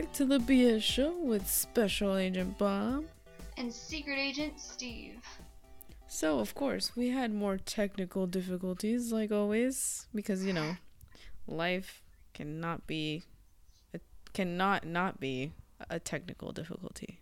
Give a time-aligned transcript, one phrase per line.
[0.00, 3.04] back to the BS show with Special Agent Bob.
[3.58, 5.22] And Secret Agent Steve.
[6.08, 10.76] So, of course, we had more technical difficulties, like always, because, you know,
[11.46, 12.02] life
[12.32, 13.24] cannot be,
[13.92, 14.00] it
[14.32, 15.52] cannot not be
[15.90, 17.20] a technical difficulty.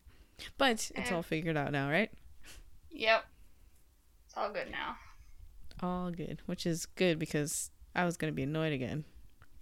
[0.56, 2.12] But it's all figured out now, right?
[2.92, 3.24] Yep.
[4.26, 4.96] It's all good now.
[5.82, 9.04] All good, which is good because I was going to be annoyed again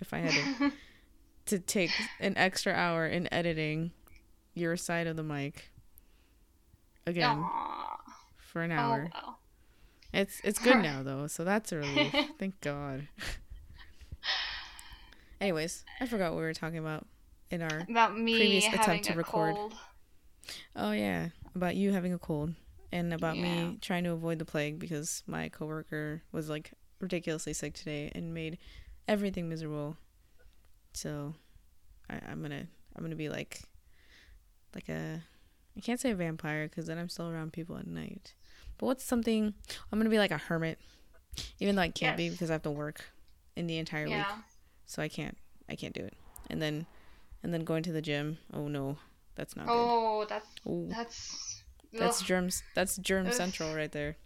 [0.03, 0.73] if I had to.
[1.47, 3.93] to take an extra hour in editing
[4.55, 5.71] your side of the mic
[7.07, 7.99] again Aww.
[8.39, 9.11] for an Oh, hour.
[9.13, 9.39] well.
[10.13, 12.15] It's it's good now though, so that's a relief.
[12.39, 13.09] Thank God.
[15.41, 17.07] Anyways, I forgot what we were talking about
[17.51, 19.55] in our About me Previous attempt to record.
[19.55, 19.75] cold.
[20.75, 22.55] Oh yeah, about you having a cold
[22.93, 23.43] and about Yeah.
[23.71, 28.33] me trying to avoid the plague because my coworker was like ridiculously sick today and
[28.33, 28.57] made
[29.07, 29.97] everything miserable.
[30.97, 31.35] So
[32.09, 32.67] I, I'm gonna
[32.97, 33.61] I'm gonna be like
[34.75, 35.21] like a
[35.77, 38.33] I can't say a vampire because then I'm still around people at night.
[38.79, 39.53] But what's something
[39.93, 40.79] I'm gonna be like a hermit,
[41.61, 43.05] even though I can't be because I have to work
[43.57, 44.25] in the entire week,
[44.87, 45.37] so I can't
[45.69, 46.15] I can't do it.
[46.49, 46.87] And then
[47.43, 48.39] and then going to the gym.
[48.55, 48.97] Oh no,
[49.35, 49.75] that's not good.
[49.75, 50.89] Oh, that's Ooh.
[50.91, 52.27] that's That's ugh.
[52.27, 52.63] germs.
[52.75, 53.33] That's germ Ugh.
[53.35, 54.17] central right there.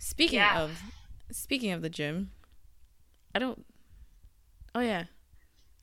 [0.00, 0.60] Speaking Yeah.
[0.60, 0.82] of,
[1.30, 2.32] speaking of the gym,
[3.32, 3.64] I don't.
[4.74, 5.04] Oh yeah,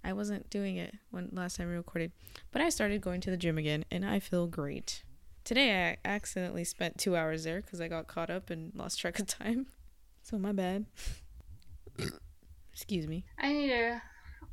[0.07, 2.13] I wasn't doing it when last time we recorded,
[2.51, 5.03] but I started going to the gym again, and I feel great.
[5.43, 9.19] Today I accidentally spent two hours there because I got caught up and lost track
[9.19, 9.67] of time.
[10.23, 10.85] So my bad.
[12.73, 13.25] Excuse me.
[13.37, 14.01] I need to.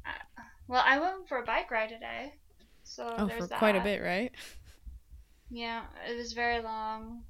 [0.06, 2.34] uh, Well, I went for a bike ride today,
[2.83, 3.58] so Oh, there's for that.
[3.61, 4.33] quite a bit, right?
[5.50, 7.22] Yeah, it was very long.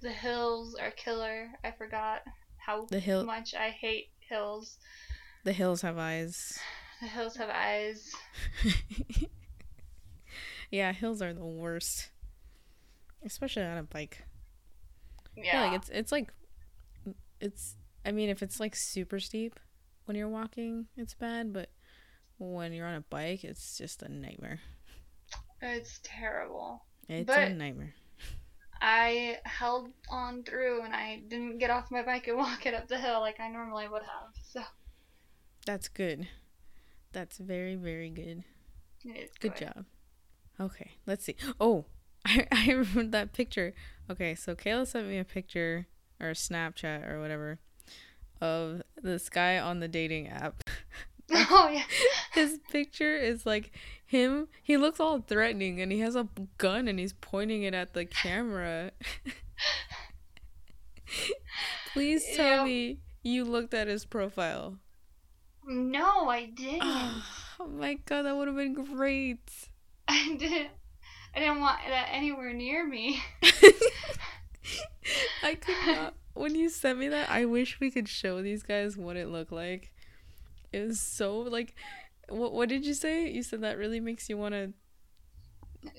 [0.00, 1.48] The hills are killer.
[1.64, 2.22] I forgot
[2.56, 4.78] how The hill, much I hate hills.
[5.44, 6.56] the hills have eyes.
[7.00, 8.12] The hills have eyes.
[10.70, 12.10] yeah, hills are the worst,
[13.24, 14.22] especially on a bike.
[15.36, 15.44] Yeah.
[15.44, 16.32] Yeah, like it's it's like
[17.40, 19.58] it's I mean if it's like super steep
[20.04, 21.70] when you're walking, it's bad, but
[22.38, 24.60] when you're on a bike, it's just a nightmare.
[25.62, 26.84] It's terrible.
[27.08, 27.94] It's a nightmare.
[28.80, 32.88] I held on through and I didn't get off my bike and walk it up
[32.88, 34.34] the hill like I normally would have.
[34.42, 34.62] So
[35.66, 36.28] That's good.
[37.14, 38.44] That's very very good.
[39.40, 39.84] Good job.
[40.60, 41.36] Okay, let's see.
[41.60, 41.86] Oh,
[42.26, 43.72] I I remember that picture.
[44.10, 45.86] Okay, so Kayla sent me a picture
[46.20, 47.58] or a Snapchat or whatever
[48.40, 50.62] of this guy on the dating app.
[51.32, 51.84] oh yeah.
[52.34, 53.70] His picture is like
[54.04, 54.48] him.
[54.62, 58.04] He looks all threatening, and he has a gun, and he's pointing it at the
[58.04, 58.90] camera.
[61.92, 62.66] Please tell Yep.
[62.66, 64.78] me you looked at his profile.
[65.66, 66.82] No, I didn't.
[67.60, 69.48] Oh my god, that would have been great.
[70.08, 70.70] I didn't.
[71.36, 73.22] I didn't want that anywhere near me.
[75.42, 76.14] I could not.
[76.34, 79.52] When you sent me that, I wish we could show these guys what it looked
[79.52, 79.92] like.
[80.72, 81.76] It was so like,
[82.28, 83.30] what what did you say?
[83.30, 84.72] You said that really makes you want to.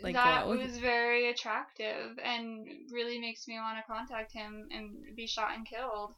[0.01, 0.55] Like, that wow.
[0.55, 5.65] was very attractive and really makes me want to contact him and be shot and
[5.65, 6.15] killed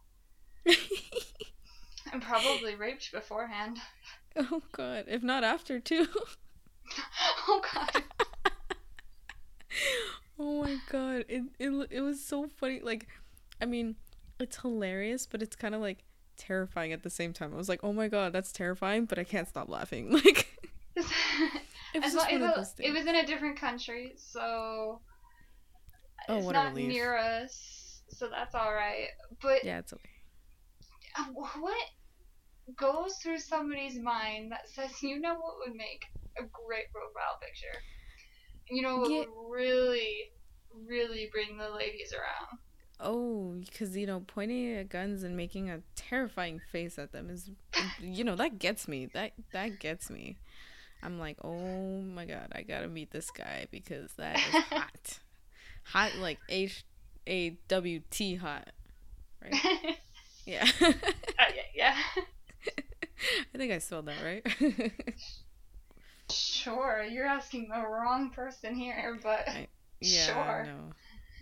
[2.11, 3.77] and probably raped beforehand.
[4.35, 6.07] oh god, if not after too.
[7.47, 8.03] oh god.
[10.39, 12.81] oh my god, it it it was so funny.
[12.81, 13.07] Like,
[13.61, 13.95] I mean,
[14.39, 16.03] it's hilarious, but it's kind of like
[16.37, 17.53] terrifying at the same time.
[17.53, 20.11] I was like, oh my god, that's terrifying, but I can't stop laughing.
[20.11, 20.47] Like,
[21.93, 24.99] it was just one of it, those was, it was in a different country, so
[26.29, 29.07] Oh, it's not near us, so that's all right.
[29.41, 30.09] But Yeah, it's okay.
[31.55, 31.85] What
[32.77, 36.03] goes through somebody's mind that says, you know, what would make
[36.37, 37.83] a great profile picture?
[38.69, 39.19] You know, what Yeah.
[39.19, 40.31] would really,
[40.73, 42.59] really bring the ladies around?
[42.99, 47.49] Oh, because you know, pointing at guns and making a terrifying face at them is,
[48.01, 49.05] you know, that gets me.
[49.13, 50.37] That that gets me.
[51.03, 55.19] I'm like, oh my god, I gotta meet this guy because that is hot,
[55.83, 56.85] hot like H
[57.27, 58.69] A W T hot,
[59.43, 59.97] right?
[60.47, 60.93] Yeah, Uh,
[61.39, 61.95] yeah, yeah.
[63.53, 64.45] I think I spelled that right.
[66.31, 69.67] Sure, you're asking the wrong person here, but I-
[70.01, 70.63] yeah, sure.
[70.65, 70.93] no,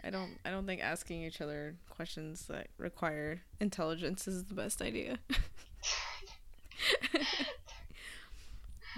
[0.03, 0.37] I don't.
[0.43, 5.19] I don't think asking each other questions that require intelligence is the best idea.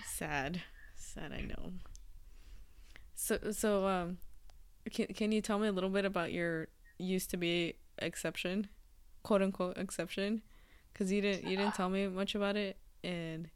[0.06, 0.62] Sad,
[0.96, 1.32] sad.
[1.32, 1.74] I know.
[3.16, 4.18] So, so, um,
[4.92, 6.68] can can you tell me a little bit about your
[6.98, 8.68] used to be exception,
[9.28, 10.42] quote unquote exception?
[10.94, 13.50] Because you didn't you didn't tell me much about it, and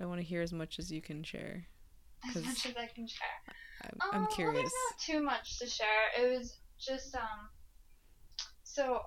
[0.00, 1.66] I want to hear as much as you can share.
[2.28, 3.38] as much as I can share.
[3.82, 4.56] I'm, Um, I'm well, curious.
[4.60, 6.06] there's not too much to share.
[6.18, 7.48] It was just um.
[8.64, 9.02] So.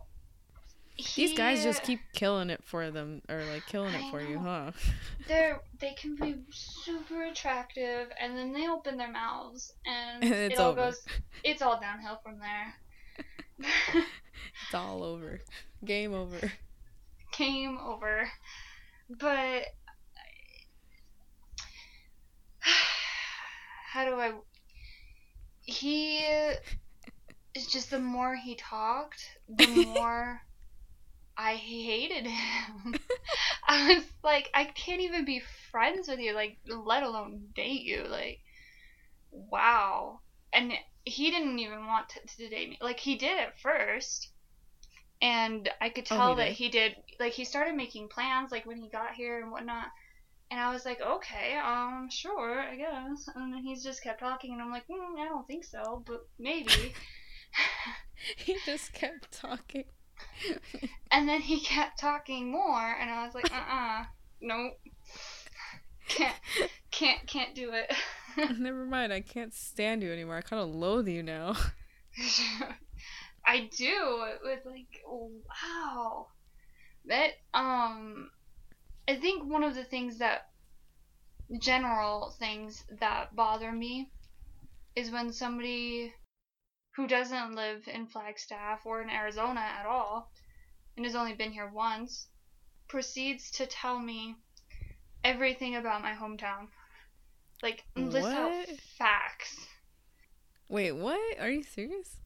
[1.15, 4.38] These guys just keep killing it for them, or like killing it I for you,
[4.38, 4.71] huh?
[5.27, 10.55] they're they can be super attractive and then they open their mouths and And it's
[10.55, 10.81] it all over.
[10.85, 11.03] goes
[11.43, 12.75] it's all downhill from there
[14.65, 15.42] It's all over.
[15.83, 16.51] Game over.
[17.31, 18.30] came over
[19.19, 19.63] but
[23.92, 24.31] how do i
[25.63, 30.42] he is just the more he talked the more
[31.38, 32.95] i hated him
[33.68, 38.03] i was like i can't even be friends with you like let alone date you
[38.09, 38.39] like
[39.31, 40.19] wow
[40.53, 42.77] and he didn't even want to, to date me.
[42.81, 44.30] Like he did at first
[45.21, 48.65] and i could Oh, tell he that he did like he started making plans like
[48.65, 49.88] when he got here and whatnot
[50.50, 54.53] and i was like okay um sure i guess and then he's just kept talking
[54.53, 56.94] and i'm like mm, i don't think so but maybe.
[58.38, 59.86] He just kept talking.
[61.12, 64.03] and then he kept talking more and i was like uh-uh
[64.42, 64.80] nope.
[66.07, 66.36] Can't
[66.92, 67.92] can't can't do it
[68.57, 70.38] Never mind, I can't stand you anymore.
[70.38, 71.56] I kind of loathe you now.
[73.45, 74.25] I do.
[74.28, 76.28] It was like, wow.
[77.06, 78.30] That, um,
[79.07, 80.48] I think one of the things that,
[81.60, 84.10] general things that bother me
[84.95, 86.13] is when somebody
[86.95, 90.31] who doesn't live in Flagstaff or in Arizona at all
[90.95, 92.27] and has only been here once
[92.88, 94.36] proceeds to tell me
[95.24, 96.68] everything about my hometown.
[97.63, 98.66] Like, list out
[98.98, 99.68] facts.
[100.69, 101.19] Wait, what?
[101.40, 102.18] Are you serious?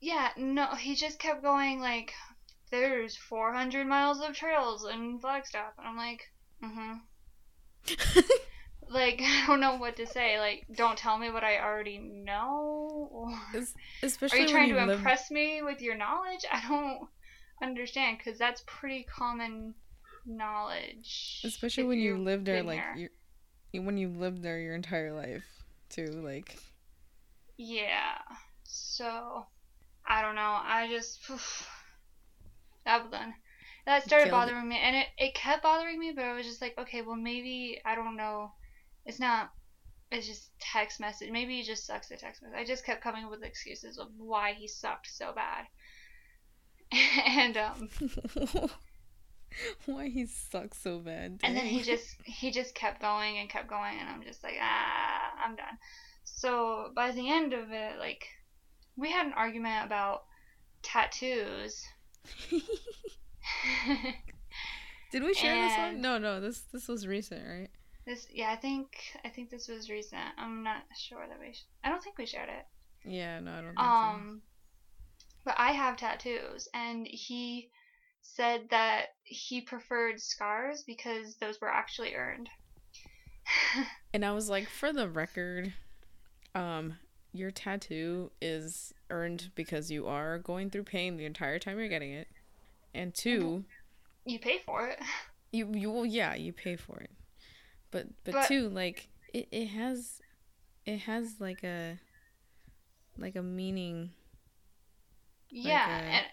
[0.00, 2.12] Yeah, no, he just kept going like,
[2.70, 5.74] there's 400 miles of trails in Flagstaff.
[5.78, 6.22] And I'm like,
[6.62, 6.94] mm-hmm.
[8.92, 10.38] Like, I don't know what to say.
[10.38, 13.08] Like, don't tell me what I already know.
[13.10, 13.74] Or Es-
[14.32, 14.98] are you trying when to live.
[14.98, 16.44] impress me with your knowledge?
[16.50, 17.08] I don't
[17.62, 19.74] understand because that's pretty common
[20.26, 21.40] knowledge.
[21.44, 23.08] Especially when you live there, like you,
[23.80, 25.44] when you lived there your entire life,
[25.88, 26.06] too.
[26.24, 26.56] Like,
[27.56, 28.18] Yeah.
[28.64, 29.46] So,
[30.06, 30.58] I don't know.
[30.62, 31.20] I just
[32.84, 33.34] that was done.
[33.86, 34.46] That started Killed it.
[34.46, 36.12] bothering me, and it it kept bothering me.
[36.12, 38.52] But I was just like, okay, well maybe I don't know.
[39.04, 39.50] It's not.
[40.10, 41.30] It's just text message.
[41.30, 42.58] Maybe he just sucks at text message.
[42.58, 45.66] I just kept coming up with excuses of why he sucked so bad.
[47.26, 47.88] and um,
[49.86, 51.40] why he sucks so bad?
[51.42, 54.56] and then he just he just kept going and kept going, and I'm just like,
[54.60, 55.78] ah, I'm done.
[56.24, 58.26] So by the end of it, like,
[58.96, 60.24] we had an argument about
[60.82, 61.84] tattoos.
[65.10, 66.00] Did we share this one?
[66.00, 66.40] No, no.
[66.40, 67.70] This this was recent, right?
[68.06, 70.20] this, yeah, I think I think this was recent.
[70.38, 71.52] I'm not sure that we.
[71.52, 72.66] Sh- I don't think we shared it.
[73.04, 74.42] Yeah, no, I don't think Um,
[75.44, 77.70] but I have tattoos, and he
[78.22, 82.48] said that he preferred scars because those were actually earned.
[84.14, 85.72] And I was like, for the record,
[86.54, 86.98] um,
[87.32, 92.12] your tattoo is earned because you are going through pain the entire time you're getting
[92.12, 92.28] it,
[92.94, 93.64] and two,
[94.26, 94.98] you pay for it.
[95.52, 97.10] you you will yeah you pay for it,
[97.90, 100.20] but but, But- two like it it has,
[100.84, 101.98] it has like a,
[103.16, 104.10] like a meaning.
[105.50, 106.26] yeah, uh, and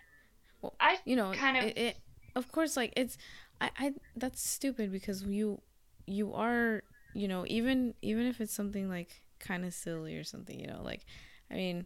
[0.62, 1.98] well, I you know kind of it, it
[2.36, 3.18] of course like it's
[3.62, 5.62] I, I that's stupid because you
[6.06, 10.60] you are you know even even if it's something like kind of silly or something
[10.60, 11.06] you know like
[11.50, 11.86] i mean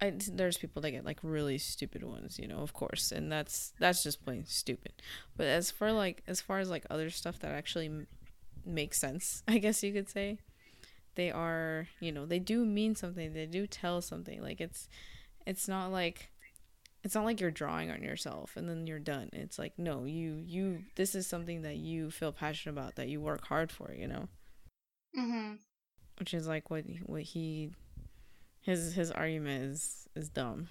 [0.00, 3.72] I, there's people that get like really stupid ones you know of course and that's
[3.80, 4.92] that's just plain stupid.
[5.36, 8.06] But as for like as far as like other stuff that actually m-
[8.64, 10.38] makes sense i guess you could say
[11.16, 14.88] they are you know they do mean something they do tell something like it's
[15.46, 16.30] it's not like
[17.08, 20.42] it's not like you're drawing on yourself and then you're done it's like no you
[20.46, 24.06] you this is something that you feel passionate about that you work hard for you
[24.06, 24.28] know
[25.18, 25.54] mm-hmm.
[26.18, 27.70] which is like what what he
[28.60, 30.68] his his argument is is dumb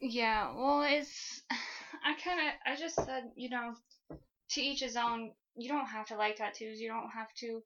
[0.00, 1.42] Yeah, well, it's.
[1.50, 2.54] I kind of.
[2.66, 3.74] I just said, you know,
[4.50, 5.32] to each his own.
[5.56, 6.80] You don't have to like tattoos.
[6.80, 7.62] You don't have to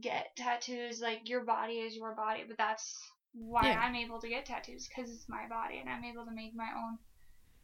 [0.00, 1.00] get tattoos.
[1.00, 2.98] Like, your body is your body, but that's
[3.32, 3.80] why Yeah.
[3.80, 6.70] I'm able to get tattoos, because it's my body, and I'm able to make my
[6.76, 6.98] own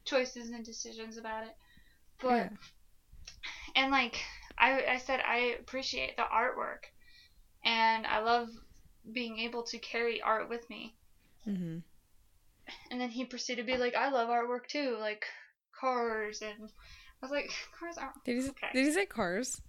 [0.04, 1.56] choices and decisions about it.
[2.20, 2.28] But.
[2.28, 2.48] Yeah.
[3.76, 4.20] And, like,
[4.58, 6.84] I, I said, I appreciate the artwork,
[7.64, 8.48] and I love
[9.12, 10.94] being able to carry art with me.
[11.46, 11.78] mm-hmm.
[12.90, 15.24] And then he proceeded to be like, I love artwork too, like
[15.78, 16.70] cars and
[17.22, 18.68] I was like, cars aren't did he Okay.
[18.72, 19.60] did he say cars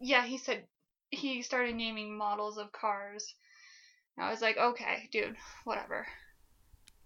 [0.00, 0.64] Yeah, he said
[1.10, 3.34] he started naming models of cars.
[4.20, 6.06] I was like, okay, dude, whatever.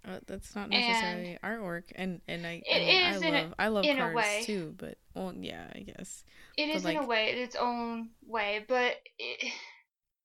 [0.04, 3.35] Uh, that's not necessarily and artwork, and and I it I, mean, is I in
[3.35, 4.42] love a, I love in cars a way.
[4.45, 6.25] too, but well, yeah, I guess
[6.57, 9.52] It but is like in a way, in its own way, but it,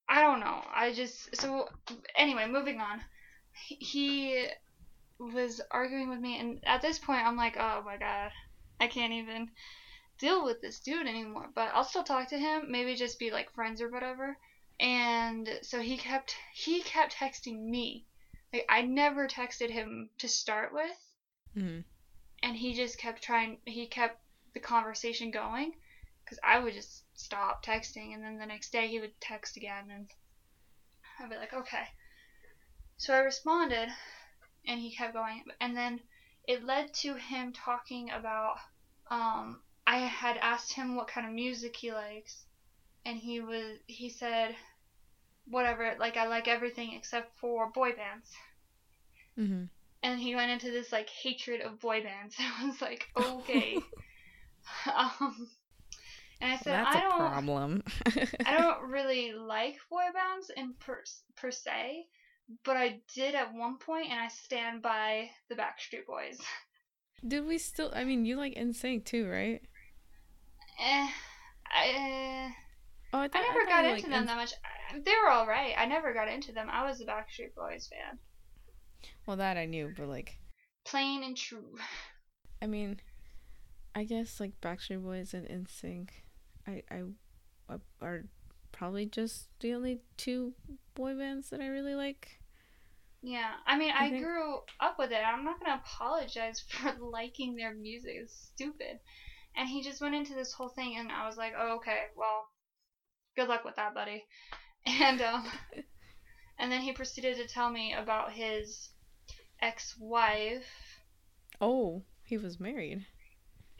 [0.09, 0.63] I don't know.
[0.73, 1.67] I just so
[2.15, 3.01] anyway, moving on.
[3.53, 4.47] He he
[5.19, 8.31] was arguing with me, and at this point, I'm like, oh my god,
[8.79, 9.49] I can't even
[10.17, 11.49] deal with this dude anymore.
[11.53, 14.37] But I'll still talk to him, maybe just be like friends or whatever.
[14.79, 18.05] And so he kept he kept texting me.
[18.53, 20.97] Like I never texted him to start with,
[21.55, 21.83] mhm.
[22.43, 23.57] and he just kept trying.
[23.65, 24.21] He kept
[24.53, 25.73] the conversation going,
[26.23, 29.89] because I would just stop texting, and then the next day he would text again,
[29.89, 30.07] and
[31.19, 31.87] I'd be like, okay.
[32.97, 33.89] So I responded,
[34.65, 36.01] and he kept going, and then
[36.47, 38.57] it led to him talking about.
[39.09, 42.45] Um, I had asked him what kind of music he likes,
[43.07, 44.55] and he was he said,
[45.45, 48.31] whatever, like I like everything except for boy bands
[49.37, 49.69] Mhm.
[50.03, 52.35] and he went into this like hatred of boy bands.
[52.39, 53.87] I was like, okay.
[54.95, 55.49] um,
[56.41, 57.83] and I said, That's I don't, a problem.
[58.45, 61.03] I don't really like boy bands in per
[61.35, 62.07] per se,
[62.63, 66.39] but I did at one point, and I stand by the Backstreet Boys.
[67.27, 67.91] Did we still?
[67.93, 69.61] I mean, you like NSYNC too, right?
[70.79, 71.09] eh,
[71.71, 72.55] I,
[73.13, 74.53] Oh, I, I never thought got into liked them that much.
[74.93, 75.73] They were all right.
[75.77, 76.67] I never got into them.
[76.69, 78.19] I was a Backstreet Boys fan,
[79.25, 80.37] Well, that I knew, but like,
[80.85, 81.75] plain and true.
[82.61, 82.99] I mean,
[83.95, 86.09] I guess like Backstreet Boys and NSYNC,
[86.67, 87.03] I I
[87.69, 88.25] uh, are
[88.71, 90.53] probably just the only two
[90.93, 92.39] boy bands that I really like.
[93.21, 95.21] Yeah, I mean, I I, think- grew up with it.
[95.25, 98.15] I'm not gonna apologize for liking their music.
[98.15, 98.99] It's stupid.
[99.55, 102.47] And he just went into this whole thing, and I was like, oh, okay, well,
[103.37, 104.25] good luck with that, buddy.
[104.87, 105.45] And um,
[106.59, 108.89] and then he proceeded to tell me about his
[109.61, 110.65] ex-wife.
[111.59, 113.05] Oh, he was married.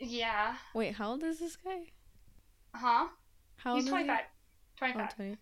[0.00, 1.92] Yeah, Wait, how old is this guy?
[2.74, 3.08] huh?
[3.56, 4.18] How He's old is 25.
[4.18, 4.78] he?
[4.78, 5.10] 25.
[5.10, 5.38] Oh, 20.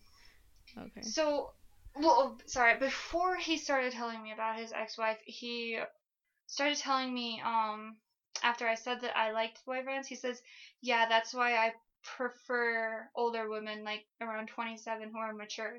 [0.86, 1.02] Okay.
[1.02, 1.50] So,
[1.96, 2.78] well, sorry.
[2.78, 5.78] Before he started telling me about his ex-wife, he
[6.46, 7.96] started telling me um
[8.42, 10.08] after I said that I liked boy bands.
[10.08, 10.40] He says,
[10.80, 11.72] "Yeah, that's why I
[12.16, 15.78] prefer older women, like around 27, who are mature."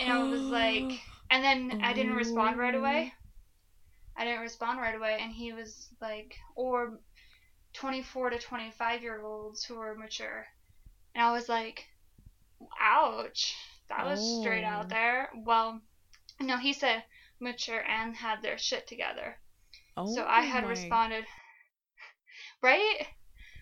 [0.00, 3.12] And I was like, and then I didn't respond right away.
[3.14, 4.20] Oh.
[4.22, 6.98] I didn't respond right away, and he was like, or
[7.74, 10.46] 24 to 25 year olds who are mature.
[11.14, 11.86] And I was like,
[12.80, 13.54] ouch.
[13.88, 14.68] That was straight Oh.
[14.68, 15.30] out there.
[15.34, 15.80] Well,
[16.40, 17.04] no, he said
[17.40, 19.36] mature and had their shit together.
[19.96, 21.24] oh, so I oh had responded,
[22.62, 23.06] right?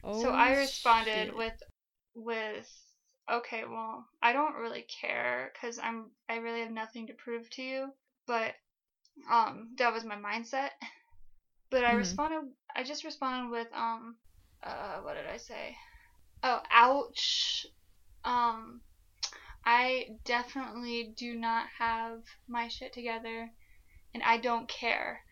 [0.04, 1.36] Oh, so I responded shit.
[1.36, 1.62] with,
[2.14, 2.68] with,
[3.30, 7.62] okay, well, I don't really care because I'm, I really have nothing to prove to
[7.62, 7.92] you.
[8.26, 8.54] But,
[9.30, 10.70] um, that was my mindset.
[11.70, 11.98] But I Mhm.
[11.98, 14.16] responded, I just responded with, um,
[14.62, 15.76] uh, what did I say?
[16.42, 17.66] Oh, ouch.
[18.24, 18.80] Um,
[19.64, 23.50] I definitely do not have my shit together,
[24.14, 25.22] and I don't care.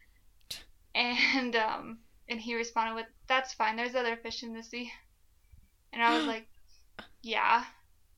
[0.95, 3.77] And um, and he responded with, "That's fine.
[3.77, 4.93] There's other fish in the sea."
[5.93, 6.47] And I was like,
[7.23, 7.65] "Yeah,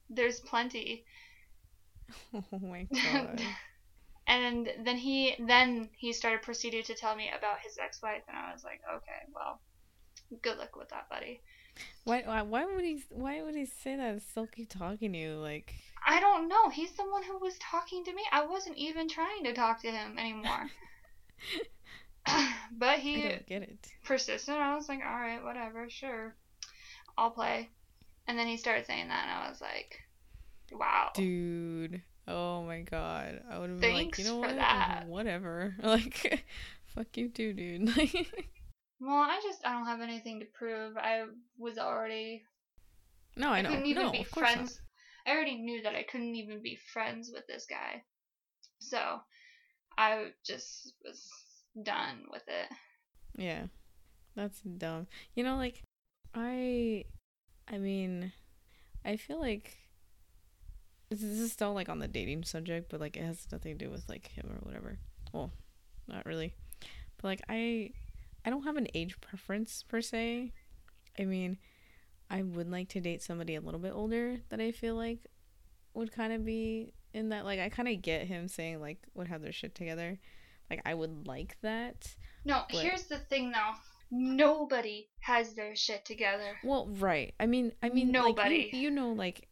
[0.09, 1.05] there's plenty."
[2.35, 3.41] Oh my god.
[4.27, 8.53] and then he then he started proceeded to tell me about his ex-wife, and I
[8.53, 9.61] was like, "Okay, well,
[10.43, 11.41] good luck with that, buddy."
[12.05, 12.43] why, why?
[12.43, 13.03] Why would he?
[13.11, 14.21] Why would he say that?
[14.53, 15.75] keep talking to you, like.
[16.07, 16.69] I don't know.
[16.71, 18.23] He's the one who was talking to me.
[18.33, 20.71] I wasn't even trying to talk to him anymore.
[22.73, 23.89] but I he don't get it.
[24.05, 24.55] persisted.
[24.55, 26.35] I was like, all right, whatever, sure,
[27.17, 27.71] I'll play.
[28.27, 29.99] And then he started saying that, and I was like,
[30.73, 31.11] wow.
[31.15, 32.03] Dude.
[32.29, 33.43] Oh my god.
[33.51, 34.55] I would have been like, you know what?
[34.55, 35.07] that.
[35.09, 35.75] Whatever.
[35.83, 36.45] Like,
[36.95, 37.91] fuck you too, dude.
[39.03, 40.95] Well, I just I don't have anything to prove.
[40.99, 41.25] I
[41.59, 42.45] was already
[43.35, 43.71] no, I I, know.
[43.71, 44.81] couldn't even no, be friends.
[45.27, 48.03] I already knew that I couldn't even be friends with this guy.
[48.79, 49.21] So
[49.97, 51.27] I just was
[51.83, 52.69] done with it.
[53.37, 53.65] Yeah.
[54.37, 55.07] That's dumb.
[55.35, 55.83] You know, like,
[56.35, 57.05] I.
[57.69, 58.33] I mean,
[59.05, 59.77] I feel like.
[61.11, 63.91] This is still like on the dating subject, but like it has nothing to do
[63.91, 64.99] with like him or whatever.
[65.33, 65.51] Well,
[66.07, 66.55] not really.
[67.17, 67.91] But like I
[68.45, 70.53] I don't have an age preference per se.
[71.19, 71.59] I mean,
[72.31, 75.27] I would like to date somebody a little bit older that I feel like
[75.95, 79.27] would kind of be in that like I kind of get him saying like would
[79.27, 80.21] have their shit together.
[80.71, 82.17] Like I would like that.
[82.45, 82.83] No, What?
[82.83, 83.73] here's the thing though.
[84.11, 86.57] Nobody has their shit together.
[86.65, 87.35] Well, right.
[87.39, 88.65] I mean, I mean, Nobody.
[88.65, 89.49] Like, you, you know, like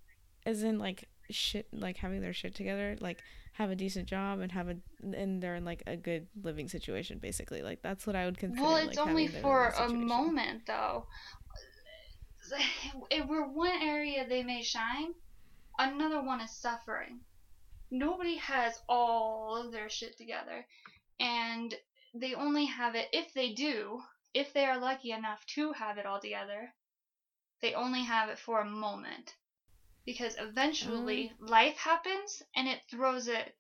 [0.47, 3.19] as in like shit, like having their shit together, like
[3.53, 7.19] have a decent job and have a and they're in like a good living situation,
[7.19, 7.63] basically.
[7.63, 8.63] Like that's what I would consider.
[8.63, 11.07] Well, it's like, only for a moment, though.
[13.11, 15.13] If we're one area they may shine,
[15.79, 17.21] another one is suffering.
[17.91, 20.65] Nobody has all of their shit together,
[21.21, 21.75] and
[22.15, 24.03] they only have it if they do,
[24.35, 26.73] if they are lucky enough to have it all together.
[27.61, 29.35] They only have it for a moment,
[30.07, 33.55] because eventually life happens and it throws it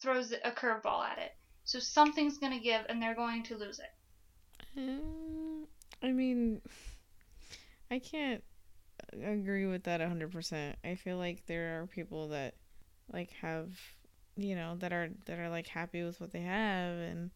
[0.00, 1.32] throws a curveball at it.
[1.64, 4.78] So something's gonna give, and they're going to lose it.
[4.78, 5.66] Mm,
[6.02, 6.60] I mean,
[7.90, 8.42] I can't
[9.12, 10.76] agree with that 100%.
[10.84, 12.54] I feel like there are people that
[13.12, 13.68] like have,
[14.36, 17.30] you know, that are that are like happy with what they have and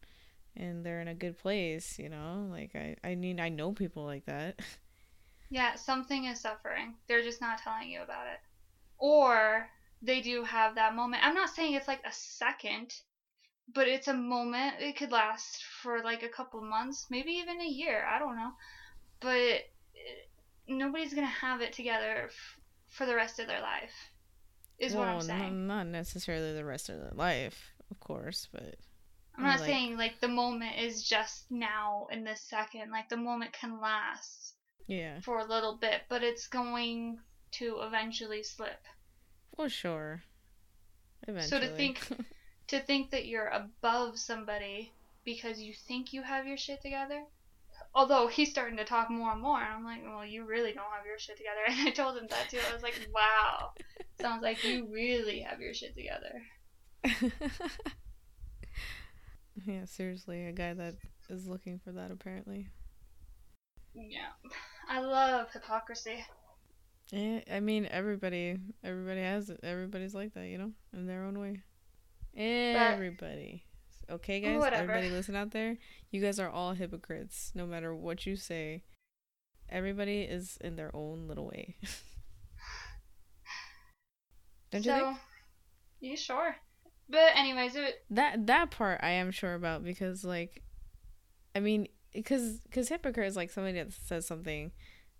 [0.55, 2.47] and they're in a good place, you know?
[2.51, 4.59] Like I I mean, I know people like that.
[5.49, 6.95] Yeah, something is suffering.
[7.07, 8.39] They're just not telling you about it.
[8.97, 9.69] Or
[10.01, 11.25] they do have that moment.
[11.25, 12.93] I'm not saying it's like a second,
[13.73, 14.75] but it's a moment.
[14.81, 18.05] It could last for like a couple months, maybe even a year.
[18.05, 18.51] I don't know.
[19.19, 20.25] But eh,
[20.67, 23.93] nobody's to have it together f- for the rest of their life,
[24.79, 25.67] is what I'm well, saying.
[25.67, 28.75] not, not necessarily the rest of their life, of course, but
[29.35, 32.91] I'm not like- saying like the moment is just now in this second.
[32.91, 34.55] Like the moment can last
[34.87, 35.19] yeah.
[35.21, 37.19] for a little bit, but it's going
[37.53, 38.83] to eventually slip.
[39.57, 40.23] Well, sure.
[41.27, 41.49] Eventually.
[41.49, 42.07] So to think
[42.67, 44.93] to think that you're above somebody
[45.23, 47.23] because you think you have your shit together.
[47.93, 50.85] Although he's starting to talk more and more, and I'm like, well, you really don't
[50.95, 51.61] have your shit together.
[51.67, 52.59] And I told him that too.
[52.69, 53.71] I was like, wow,
[54.19, 56.41] sounds like you really have your shit together.
[59.65, 60.95] yeah, seriously, a guy that
[61.29, 62.67] is looking for that apparently.
[63.93, 64.29] Yeah,
[64.89, 66.25] I love hypocrisy.
[67.11, 69.59] Yeah, I mean everybody, everybody has it.
[69.63, 71.61] Everybody's like that, you know, in their own way.
[72.35, 73.63] Everybody.
[74.09, 74.59] Okay, guys.
[74.59, 74.93] Whatever.
[74.93, 75.77] Everybody, listen out there.
[76.11, 78.83] You guys are all hypocrites, no matter what you say.
[79.69, 81.75] Everybody is in their own little way.
[84.71, 85.17] Don't you so, think?
[85.99, 86.55] you sure?
[87.09, 90.61] But anyways, it, That that part I am sure about because like,
[91.55, 94.71] I mean, because because hypocrite is like somebody that says something,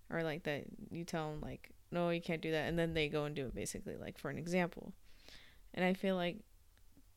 [0.10, 3.08] or like that you tell them like no you can't do that and then they
[3.08, 4.94] go and do it basically like for an example,
[5.74, 6.40] and I feel like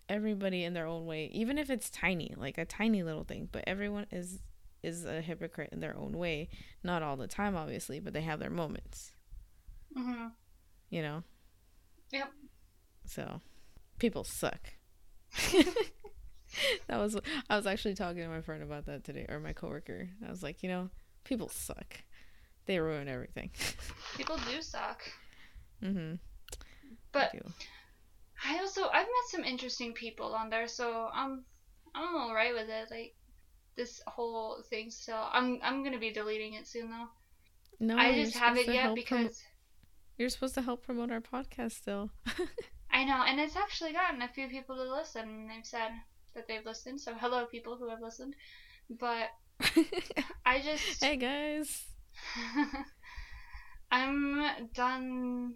[0.09, 3.63] everybody in their own way even if it's tiny like a tiny little thing but
[3.69, 4.41] everyone is
[4.83, 6.49] is a hypocrite in their own way.
[6.83, 9.13] Not all the time obviously but they have their moments.
[9.97, 10.29] Hmm
[10.89, 11.23] you know
[12.13, 12.31] Yep.
[13.07, 13.41] so
[13.99, 14.73] people suck
[16.89, 17.17] that was
[17.49, 20.43] i was actually talking to my friend about that today or my coworker i was
[20.43, 20.91] like you know
[21.25, 22.03] people suck
[22.67, 23.51] they ruin everything
[24.17, 25.03] people do suck.
[25.83, 26.15] mm-hmm
[27.13, 27.35] But.
[28.45, 31.45] I also I've met some interesting people on there, so I'm
[31.95, 32.89] I'm alright with it.
[32.91, 33.15] Like
[33.77, 35.29] this whole thing still.
[35.33, 37.09] I'm I'm gonna be deleting it soon though.
[37.81, 39.43] no I just haven't supposed to yet because
[40.21, 42.11] you're supposed to help promote our podcast still
[42.93, 45.91] I know, and it's actually gotten a few people to listen, and they've said
[46.35, 47.01] that they've listened.
[47.01, 48.35] So hello, people who have listened.
[48.91, 49.29] But
[50.45, 51.85] I just hey guys
[53.93, 55.55] I'm done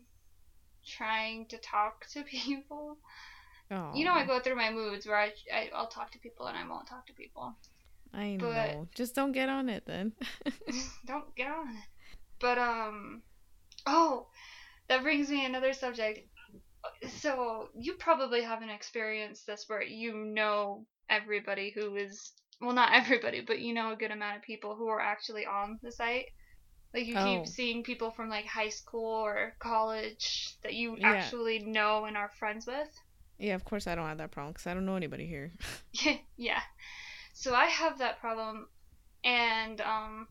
[0.87, 2.99] trying to talk to people.
[3.71, 6.47] oh You know, I go through my moods where I, I I'll talk to people
[6.47, 7.57] and I won't talk to people.
[8.13, 10.13] i but- know just don't get on it then
[11.07, 11.89] Don't get on it.
[12.41, 13.23] But um,
[13.87, 14.27] oh,
[14.89, 16.21] that brings me another subject.
[17.21, 23.41] So you probably haven't experienced this where you know everybody who is well, not everybody,
[23.41, 26.27] but you know a good amount of people who are actually on the site.
[26.95, 27.25] Like you Oh.
[27.25, 31.05] keep seeing people from like high school or college that you Yeah.
[31.05, 32.89] actually know and are friends with.
[33.39, 35.53] yeah of course i don't have that problem because i don't know anybody here
[36.37, 36.61] yeah.
[37.35, 38.69] So I have that problem,
[39.25, 40.29] and um,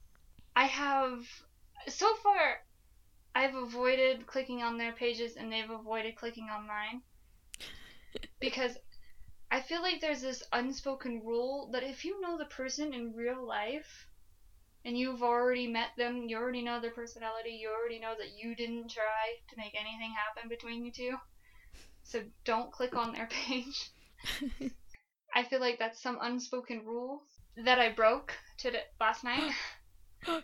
[0.55, 1.19] I have
[1.89, 2.57] so far
[3.35, 7.03] I've avoided clicking on their pages, and they've avoided clicking on mine
[8.39, 8.77] because
[9.51, 13.45] I feel like there's this unspoken rule that if you know the person in real
[13.45, 14.07] life.
[14.85, 18.55] And you've already met them, you already know their personality, you already know that you
[18.55, 21.17] didn't try to make anything happen between you two.
[22.03, 23.91] So don't click on their page.
[25.35, 27.23] I feel like that's some unspoken rule
[27.57, 29.53] that I broke today last night.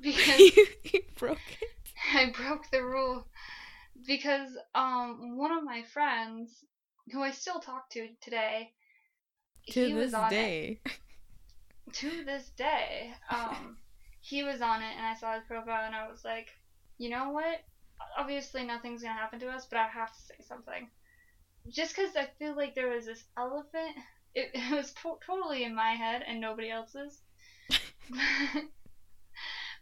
[0.00, 1.75] Because- you, you broke it
[2.14, 3.26] I broke the rule
[4.06, 6.64] because um one of my friends
[7.12, 8.72] who I still talk to today
[9.70, 10.80] to he was this on it day
[11.92, 13.12] to this day.
[13.30, 13.78] Um
[14.20, 16.48] he was on it and I saw his profile and I was like,
[16.98, 17.60] "You know what?
[18.18, 20.88] obviously nothing's gonna happen to us, but I have to say something.
[21.68, 23.96] Just because I feel like there was this elephant.
[24.34, 27.20] It, it was to- totally in my head and nobody else's.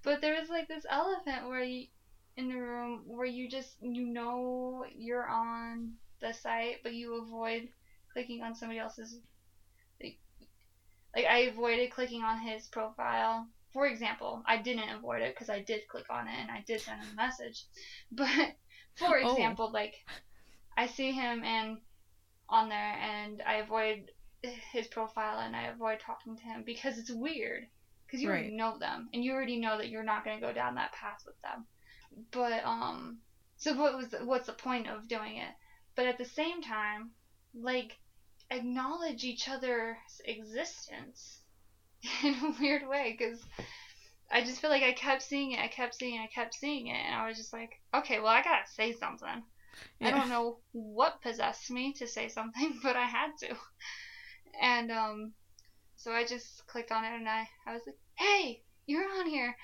[0.02, 1.86] but there was like this elephant where you
[2.36, 7.68] in the room where you just you know you're on the site, but you avoid
[8.12, 9.18] clicking on somebody else's.
[10.02, 10.16] Like,
[11.16, 13.46] like I avoided clicking on his profile.
[13.72, 16.80] For example, I didn't avoid it because I did click on it and I did
[16.80, 17.64] send him a message.
[18.12, 18.54] But
[18.96, 19.32] for Oh.
[19.32, 19.94] example, like
[20.76, 21.78] I see him and
[22.48, 24.10] on there and I avoid
[24.72, 27.66] his profile and I avoid talking to him because it's weird.
[28.06, 30.74] Because you already know them and you already know that you're not gonna go down
[30.76, 31.66] that path with them.
[32.32, 33.18] But um,
[33.56, 35.52] so what was what's the point of doing it?
[35.96, 37.10] But at the same time,
[37.54, 37.96] like
[38.50, 41.40] acknowledge each other's existence
[42.22, 43.40] in a weird way because
[44.30, 46.88] I just feel like I kept seeing it, I kept seeing it, I kept seeing
[46.88, 49.42] it, and I was just like, okay, well I gotta say something.
[50.00, 53.56] I don't know what possessed me to say something, but I had to.
[54.60, 55.32] And um
[55.96, 59.56] so I just clicked on it and I, I was like, Hey, you're on here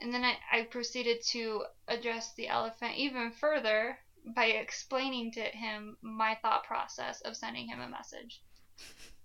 [0.00, 3.98] and then I, I proceeded to address the elephant even further
[4.34, 8.42] by explaining to him my thought process of sending him a message.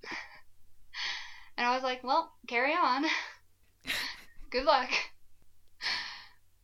[1.58, 3.06] and I was like, Well, carry on.
[4.50, 4.90] Good luck.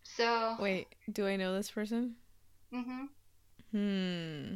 [0.03, 2.15] So Wait, do I know this person?
[2.73, 3.07] Mm mhm.
[3.71, 4.55] Hmm.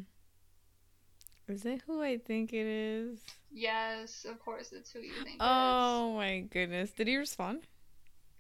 [1.48, 3.20] Is it who I think it is?
[3.52, 5.40] Yes, of course it's who you think it is.
[5.40, 6.92] Oh my goodness.
[6.92, 7.68] Did he respond?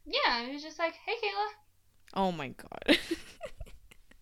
[0.06, 1.48] Yeah, he was just like, Hey Kayla.
[2.16, 2.98] Oh my god.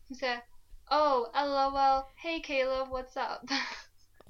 [0.08, 0.42] He said,
[0.90, 3.48] Oh, lol, hey Kayla, what's up?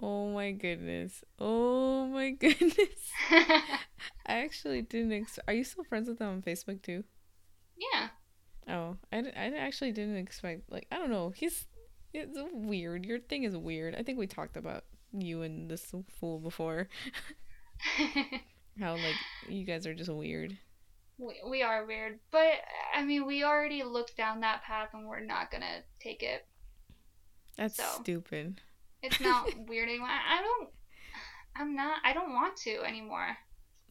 [0.01, 1.23] oh my goodness.
[1.39, 3.09] Oh my goodness.
[3.31, 3.73] I
[4.27, 7.03] actually didn't ex- Are you still friends with him on Facebook too?
[7.77, 8.09] yeah.
[8.67, 11.31] Oh, I, I actually didn't expect like I don't know.
[11.35, 11.65] He's
[12.13, 13.05] it's weird.
[13.05, 13.95] Your thing is weird.
[13.95, 16.87] I think we talked about you and this fool before.
[18.79, 19.15] How like
[19.49, 20.57] you guys are just weird.
[21.17, 22.53] We, we are weird, but
[22.95, 26.45] I mean, we already looked down that path and we're not gonna take it.
[27.57, 27.83] That's So.
[28.01, 28.59] stupid.
[29.03, 30.07] It's not weird anymore.
[30.09, 30.69] I, don't,
[31.55, 33.35] I'm not, I don't want to anymore.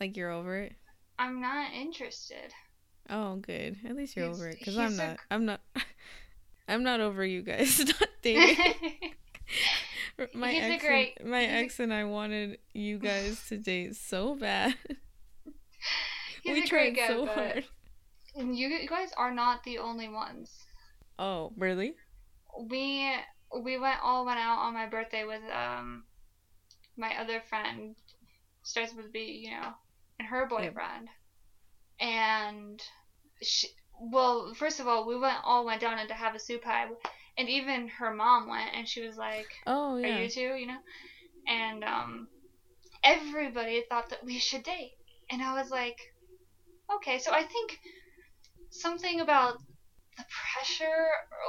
[0.01, 0.73] Like you're over it.
[1.19, 2.53] I'm not interested.
[3.09, 3.77] Oh, good.
[3.85, 4.59] At least you're He's- over it.
[4.59, 5.17] Because I'm not.
[5.31, 5.61] I'm not.
[6.69, 8.75] I'm not over you guys not dating.
[10.35, 13.97] my He's ex, great- and, my a- ex and I wanted you guys to date
[13.97, 14.75] so bad.
[16.53, 17.65] We a tried so hard.
[18.37, 20.51] you guys are not the only ones.
[21.19, 21.95] Oh, really?
[22.69, 23.13] we
[23.63, 26.05] we went all went out on my birthday with um
[26.97, 27.97] my other friend
[28.63, 29.73] starts with B, you know,
[30.19, 31.09] and her boyfriend.
[31.99, 32.81] And
[33.43, 36.89] she, well, first of all, we went all went down into Havasupai,
[37.39, 40.19] and even her mom went, and she was like, Oh yeah.
[40.19, 40.79] "Are you too?" You know,
[41.49, 42.29] and um,
[43.03, 44.93] everybody thought that we should date,
[45.31, 45.97] and I was like,
[46.97, 47.81] "Okay." So I think
[48.71, 49.59] something about
[50.17, 51.07] the pressure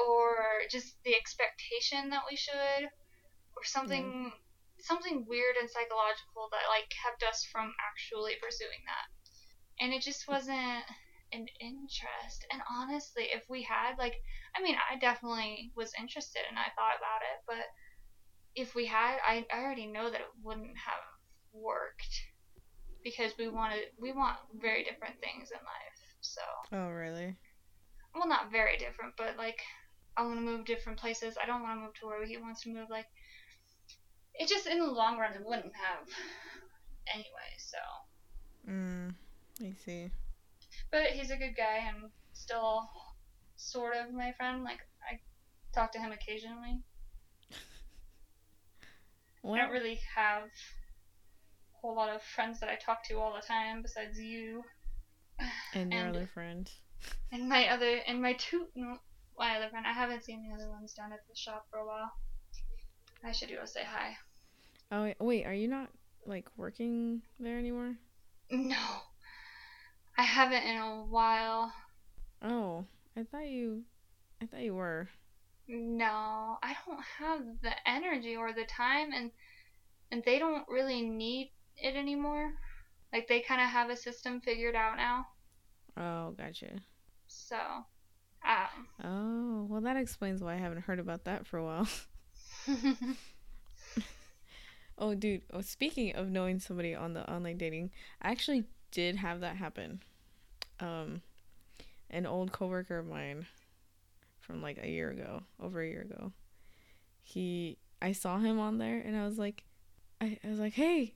[0.08, 2.86] or just the expectation that we should
[3.56, 4.30] or something mm-hmm.
[4.80, 9.08] something weird and psychological that like kept us from actually pursuing that.
[9.84, 10.84] And it just wasn't
[11.34, 12.46] an interest.
[12.52, 14.16] And honestly if we had like
[14.56, 17.66] i mean i definitely was interested and i thought about it but
[18.56, 21.04] if we had i, I already know that it wouldn't have
[21.54, 22.31] worked
[23.04, 27.36] because we wanted we want very different things in life so Oh really?
[28.14, 29.60] well, not very different, but like
[30.18, 31.38] I want to move different places.
[31.42, 32.90] I don't want to move to where he wants to move.
[32.90, 33.08] Like
[34.36, 36.08] it just in the long run it wouldn't have
[37.14, 37.52] anyway.
[37.58, 37.78] So,
[38.70, 39.16] Mm.
[39.62, 40.12] I see.
[40.92, 42.90] but he's a good guy and still
[43.56, 44.64] sort of my friend.
[44.64, 45.20] Like I
[45.74, 46.82] talk to him occasionally.
[49.44, 50.44] I don't really have
[51.82, 54.64] whole lot of friends that I talk to all the time besides you
[55.74, 56.70] and your and- other friend.
[57.32, 58.68] and my other and my two
[59.38, 59.86] my other friend.
[59.88, 62.12] I haven't seen the other ones down at the shop for a while.
[63.24, 64.16] I should go say hi.
[64.92, 65.90] Oh wait, wait, are you not
[66.26, 67.96] like working there anymore?
[68.52, 68.78] No.
[70.18, 71.72] I haven't in a while.
[72.44, 73.84] Oh, I thought you,
[74.42, 75.08] I thought you were.
[75.68, 79.32] No, I don't have the energy or the time and
[80.12, 82.54] and they don't really need it anymore.
[83.14, 85.28] Like they kind of have a system figured out now.
[85.98, 86.80] Oh, gotcha.
[87.28, 87.58] So,
[88.46, 91.88] um Oh, well, that explains why I haven't heard about that for a while.
[94.98, 95.42] Oh, dude.
[95.52, 97.90] Oh, speaking of knowing somebody on the online dating,
[98.22, 100.04] I actually did have that happen.
[100.80, 101.24] Um,
[102.12, 103.48] an old coworker of mine
[104.40, 106.34] from like a year ago, over a year ago.
[107.24, 109.64] He, I saw him on there, and I was like,
[110.20, 111.16] I, I was like, hey,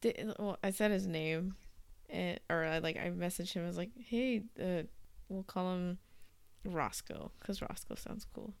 [0.00, 1.54] did, well, I said his name,
[2.08, 3.64] and or I like I messaged him.
[3.64, 4.82] I was like, hey, uh,
[5.28, 5.98] we'll call him
[6.64, 8.54] Roscoe, cause Roscoe sounds cool.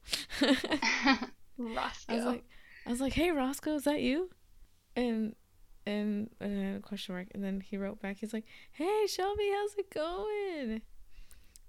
[1.58, 2.04] Roscoe.
[2.12, 2.44] I was like,
[2.86, 4.30] I was like, hey, Roscoe, is that you?
[4.94, 5.34] And
[5.86, 8.18] and and I had a question mark, and then he wrote back.
[8.18, 10.82] He's like, "Hey, Shelby, how's it going?"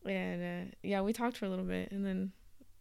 [0.06, 2.32] And uh, yeah, we talked for a little bit, and then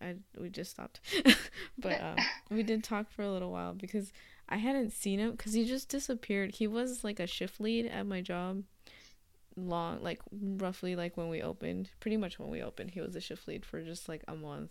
[0.00, 1.00] I we just stopped.
[1.78, 2.16] but um,
[2.50, 4.12] we did talk for a little while because
[4.48, 6.56] I hadn't seen him because he just disappeared.
[6.56, 8.62] He was like a shift lead at my job,
[9.56, 13.20] long like roughly like when we opened, pretty much when we opened, he was a
[13.20, 14.70] shift lead for just like a month,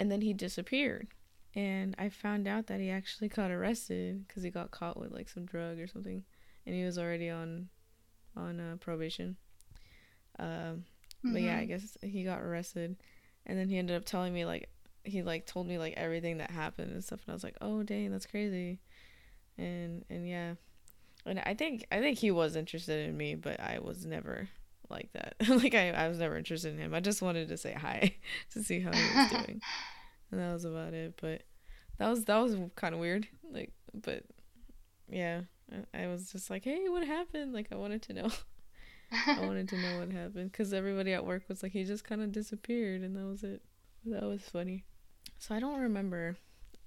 [0.00, 1.08] and then he disappeared
[1.54, 5.28] and I found out that he actually got arrested because he got caught with like
[5.28, 6.22] some drug or something,
[6.66, 7.68] and he was already on
[8.36, 9.36] on uh, probation.
[10.38, 11.32] Um, mm-hmm.
[11.32, 11.68] but yeah, I mm-hmm.
[11.68, 12.96] guess he got arrested,
[13.46, 14.68] and then he ended up telling me like
[15.04, 17.82] he like told me like everything that happened and stuff, and I was like, oh
[17.82, 18.78] dang, that's crazy,
[19.58, 20.54] and and yeah,
[21.26, 24.48] and I think I think he was interested in me, but I was never
[24.88, 25.34] like that.
[25.48, 26.94] like I I was never interested in him.
[26.94, 28.14] I just wanted to say hi
[28.52, 29.60] to see how he was doing
[30.30, 31.14] and that was about it.
[31.20, 31.42] But
[31.98, 33.28] that was that was kind of weird.
[33.50, 34.24] Like, but
[35.08, 35.42] yeah,
[35.94, 37.52] I, I was just like, hey, what happened?
[37.52, 38.30] Like, I wanted to know.
[39.10, 42.20] I wanted to know what happened because everybody at work was like, he just kind
[42.20, 43.62] of disappeared, and that was it.
[44.04, 44.84] That was funny.
[45.38, 46.36] So I don't remember.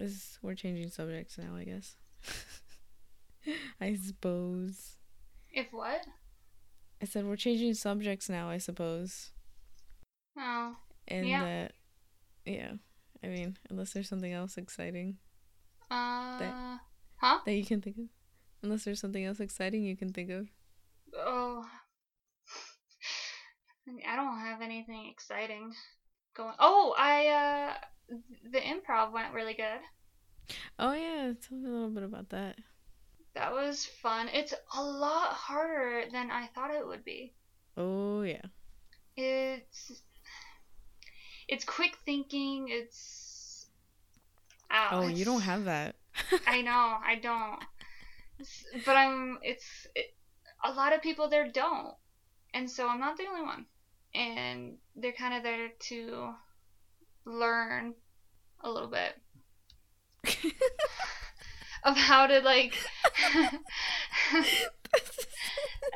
[0.00, 1.54] Is we're changing subjects now?
[1.56, 1.96] I guess.
[3.80, 4.96] I suppose.
[5.50, 6.06] If what?
[7.00, 8.48] I said we're changing subjects now.
[8.48, 9.30] I suppose.
[10.38, 10.76] Oh.
[11.08, 11.44] And yeah.
[11.44, 11.72] that,
[12.44, 12.72] yeah.
[13.22, 15.18] I mean, unless there's something else exciting.
[15.90, 16.78] Uh, that,
[17.16, 17.38] huh?
[17.44, 18.04] That you can think of.
[18.62, 20.48] Unless there's something else exciting you can think of.
[21.16, 21.64] Oh.
[24.08, 25.72] I don't have anything exciting
[26.34, 26.54] going.
[26.58, 27.74] Oh, I uh
[28.50, 29.80] the improv went really good.
[30.78, 32.56] Oh yeah, tell me a little bit about that.
[33.34, 34.28] That was fun.
[34.32, 37.34] It's a lot harder than I thought it would be.
[37.76, 38.42] Oh yeah.
[39.16, 40.02] It's
[41.48, 42.68] it's quick thinking.
[42.68, 43.66] It's
[44.90, 45.96] oh, it's, you don't have that.
[46.46, 47.62] I know, I don't.
[48.84, 49.38] But I'm.
[49.42, 50.14] It's it,
[50.64, 51.94] a lot of people there don't,
[52.54, 53.66] and so I'm not the only one.
[54.14, 56.34] And they're kind of there to
[57.24, 57.94] learn
[58.60, 59.14] a little bit
[61.84, 62.74] of how to like.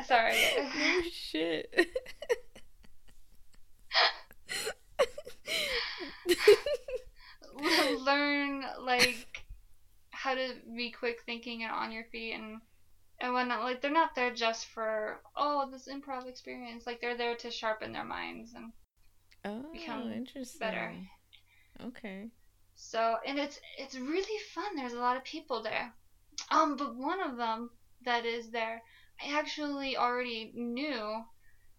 [0.06, 0.36] Sorry.
[0.56, 1.88] No shit.
[8.06, 9.44] learn like
[10.10, 12.60] how to be quick thinking and on your feet and
[13.20, 13.62] and whatnot.
[13.62, 16.86] Like they're not there just for oh this improv experience.
[16.86, 18.72] Like they're there to sharpen their minds and
[19.44, 20.58] oh, become interesting.
[20.58, 20.94] better.
[21.86, 22.28] Okay.
[22.74, 24.76] So and it's it's really fun.
[24.76, 25.92] There's a lot of people there.
[26.50, 27.70] Um, but one of them
[28.04, 28.82] that is there,
[29.22, 31.24] I actually already knew.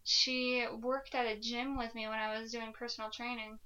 [0.03, 3.59] She worked at a gym with me when I was doing personal training.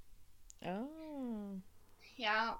[0.65, 1.59] Oh.
[2.17, 2.53] Yeah.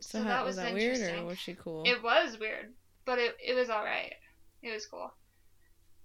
[0.00, 1.84] So, so how, that was, was that weird or was she cool?
[1.86, 2.72] It was weird,
[3.04, 4.12] but it it was all right.
[4.62, 5.12] It was cool.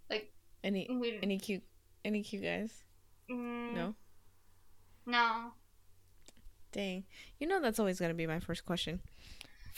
[0.09, 0.31] Like
[0.63, 0.89] any
[1.21, 1.63] any cute
[2.03, 2.83] any cute guys?
[3.29, 3.95] Mm, no.
[5.05, 5.51] No.
[6.71, 7.03] Dang.
[7.39, 9.01] You know that's always going to be my first question.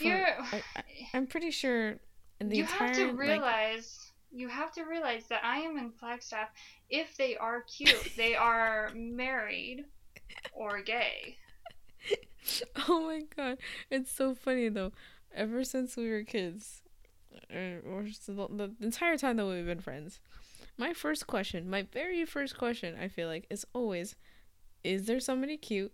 [0.02, 0.84] For, I,
[1.14, 1.98] am pretty sure
[2.40, 4.00] in the you entire, have to realize
[4.32, 6.50] like, you have to realize that I am in Flagstaff.
[6.90, 9.86] If they are cute, they are married
[10.54, 11.38] or gay.
[12.88, 13.58] oh my god,
[13.90, 14.92] it's so funny though.
[15.34, 16.82] Ever since we were kids,
[17.54, 20.20] or, or the, the entire time that we've been friends,
[20.78, 24.16] my first question, my very first question, I feel like, is always,
[24.84, 25.94] is there somebody cute,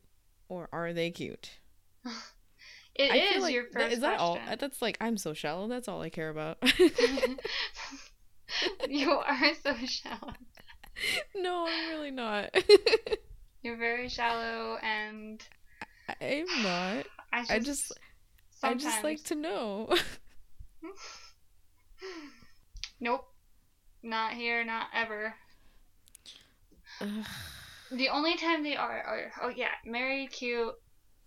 [0.50, 1.60] or are they cute?
[2.98, 3.94] It I is like, your first.
[3.94, 4.42] Is that question.
[4.50, 4.58] all?
[4.58, 5.68] That's like I'm so shallow.
[5.68, 6.58] That's all I care about.
[8.90, 10.34] you are so shallow.
[11.36, 12.50] No, I'm really not.
[13.62, 15.44] You're very shallow and
[16.22, 17.06] I'm not.
[17.34, 18.00] I just, I just,
[18.64, 19.94] I just like to know.
[23.00, 23.26] nope.
[24.02, 25.36] Not here, not ever.
[27.92, 30.74] the only time they are, are oh yeah, married, cute,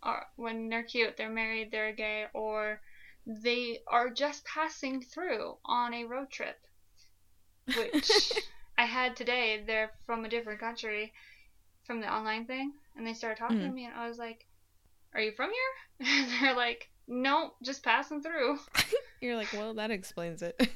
[0.03, 2.81] or when they're cute, they're married, they're gay, or
[3.27, 6.59] they are just passing through on a road trip.
[7.67, 8.11] Which
[8.79, 9.63] I had today.
[9.67, 11.13] They're from a different country
[11.85, 13.67] from the online thing, and they started talking mm-hmm.
[13.67, 14.47] to me, and I was like,
[15.15, 18.59] "Are you from here?" And they're like, "No, just passing through."
[19.21, 20.71] You're like, "Well, that explains it."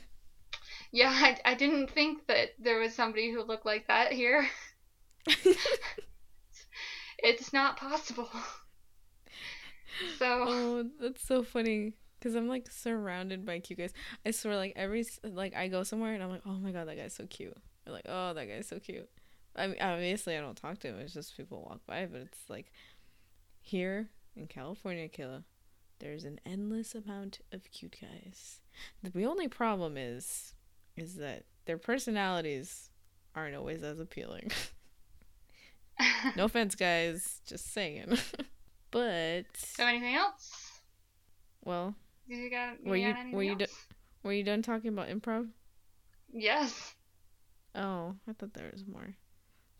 [0.92, 4.46] yeah, I, I didn't think that there was somebody who looked like that here.
[7.18, 8.28] it's not possible.
[10.18, 11.94] So Oh, that's so funny.
[12.20, 13.92] Cause I'm like surrounded by cute guys.
[14.24, 16.96] I swear, like every like I go somewhere and I'm like, oh my god, that
[16.96, 17.57] guy's so cute.
[17.87, 19.09] Or like, oh, that guy's so cute.
[19.54, 20.98] I mean, obviously I don't talk to him.
[21.00, 22.72] It's just people walk by, but it's like
[23.61, 25.44] here in California, Killa,
[25.98, 28.61] there's an endless amount of cute guys.
[29.02, 30.54] The only problem is,
[30.96, 32.90] is that their personalities
[33.35, 34.50] aren't always as appealing.
[36.37, 37.40] no offense, guys.
[37.46, 38.18] Just saying.
[38.94, 40.80] But so anything else?
[41.64, 41.94] well,
[42.28, 42.83] Did you got?
[42.83, 43.66] Were you- anything were you do-
[44.22, 45.50] were you done talking about improv?
[46.33, 46.94] Yes.
[47.74, 49.16] Oh, I thought there was more.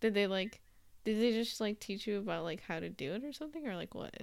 [0.01, 0.61] Did they like?
[1.05, 3.77] Did they just like teach you about like how to do it or something or
[3.77, 4.15] like what?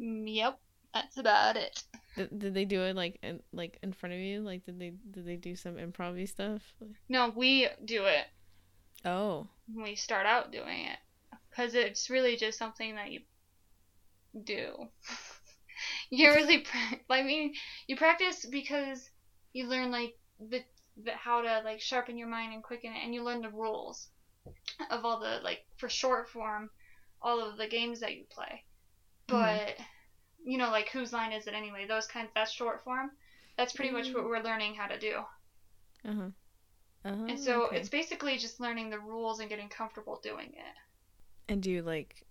[0.00, 0.58] Mm, Yep.
[0.94, 1.82] That's about it.
[2.16, 4.40] Did, did they do it like in like in front of you?
[4.40, 6.62] Like did they did they do some improv stuff?
[7.08, 8.24] No, we do it.
[9.04, 10.98] Oh, we start out doing it
[11.50, 13.20] because it's really just something that you
[14.44, 14.88] do.
[16.10, 17.52] You really pra- i mean
[17.86, 19.10] you practice because
[19.52, 20.62] you learn like the,
[21.04, 24.08] the how to like sharpen your mind and quicken it and you learn the rules
[24.90, 26.70] of all the like for short form
[27.20, 28.64] all of the games that you play.
[29.26, 29.74] But
[30.44, 31.86] you know like whose line is it anyway?
[31.86, 33.10] Those kinds that's short form.
[33.56, 35.14] That's pretty much what we're learning how to do.
[36.04, 36.28] Uh huh.
[37.04, 37.24] Uh-huh.
[37.28, 37.76] and so okay.
[37.76, 40.74] it's basically just learning the rules and getting comfortable doing it.
[41.48, 42.26] And do you like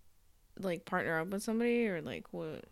[0.60, 2.66] like partner up with somebody or like what?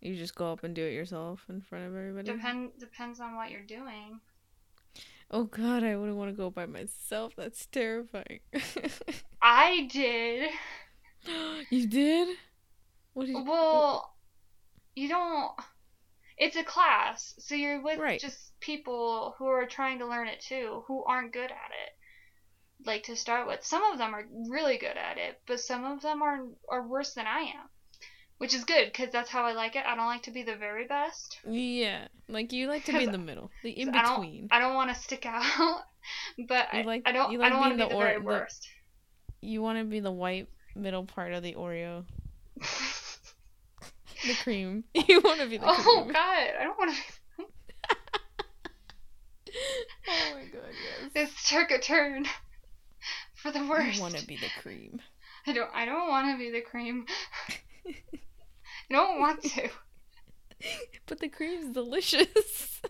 [0.00, 2.30] You just go up and do it yourself in front of everybody?
[2.30, 4.20] Depend depends on what you're doing.
[5.30, 7.34] Oh god, I wouldn't want to go by myself.
[7.36, 8.40] That's terrifying.
[9.42, 10.50] I did.
[11.70, 12.36] you did?
[13.12, 14.14] What did you Well,
[14.94, 15.52] you don't.
[16.38, 18.20] It's a class, so you're with Right.
[18.20, 21.97] just people who are trying to learn it too, who aren't good at it.
[22.86, 26.00] Like to start with, some of them are really good at it, but some of
[26.00, 27.68] them are are worse than I am,
[28.38, 29.84] which is good because that's how I like it.
[29.84, 31.38] I don't like to be the very best.
[31.46, 34.48] Yeah, like you like to be in the middle, the in I don't- between.
[34.52, 35.42] I don't want to stick out,
[36.48, 37.32] but You I, like- I don't.
[37.32, 38.68] you I don't want to be the the, very or- the- worst.
[39.40, 42.04] You want to be the white middle part of the Oreo,
[44.24, 44.84] the cream.
[44.94, 46.12] You want to be the oh cream.
[46.12, 47.44] God, I don't want to.
[50.08, 51.12] oh my god, yes.
[51.12, 52.26] This took a turn
[53.42, 53.96] for the worst.
[53.96, 55.00] You want to be the cream.
[55.46, 55.70] I don't.
[55.74, 57.06] I don't want to be the cream.
[57.86, 57.94] I
[58.90, 59.68] don't want to.
[61.06, 62.80] But the cream's delicious.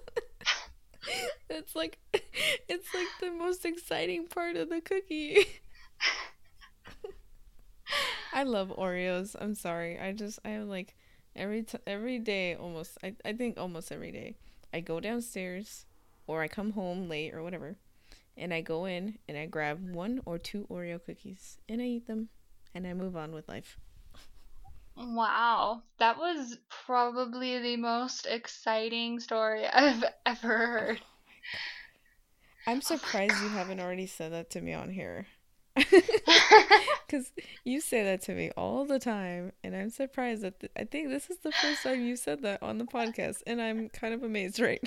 [1.51, 1.99] it's like
[2.67, 5.45] it's like the most exciting part of the cookie.
[8.33, 9.37] I love Oreos.
[9.39, 9.99] I'm sorry.
[9.99, 10.97] I just I am like
[11.37, 14.37] every t- every day almost I I think almost every day.
[14.73, 15.85] I go downstairs
[16.27, 17.77] or I come home late or whatever.
[18.39, 22.07] And I go in and I grab one or two Oreo cookies and I eat
[22.07, 22.29] them
[22.75, 23.79] and I move on with life.
[24.97, 31.01] Wow, that was probably the most exciting story I've ever heard.
[32.67, 35.27] I'm surprised you oh, haven't already said that to me on here.
[37.07, 37.33] Because
[37.65, 41.09] you say that to me all the time, and I'm surprised that th- I think
[41.09, 44.23] this is the first time you said that on the podcast, and I'm kind of
[44.23, 44.83] amazed right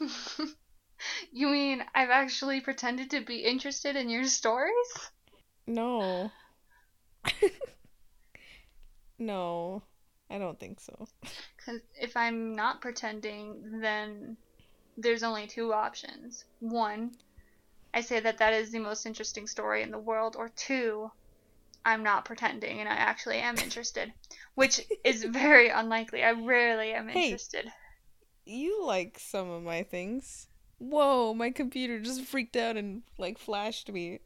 [0.00, 0.06] now.
[1.32, 5.10] You mean I've actually pretended to be interested in your stories?
[5.66, 6.32] No.
[9.18, 9.82] no,
[10.30, 11.06] I don't think so.
[11.56, 14.36] Because if I'm not pretending, then
[14.96, 16.44] there's only two options.
[16.60, 17.12] One,
[17.94, 21.10] I say that that is the most interesting story in the world, or two,
[21.84, 24.12] I'm not pretending and I actually am interested,
[24.54, 26.22] which is very unlikely.
[26.24, 27.30] I rarely am Hey.
[27.30, 27.72] interested.
[28.46, 30.48] You like some of my things.
[30.84, 34.20] Whoa, my computer just freaked out and like flashed me.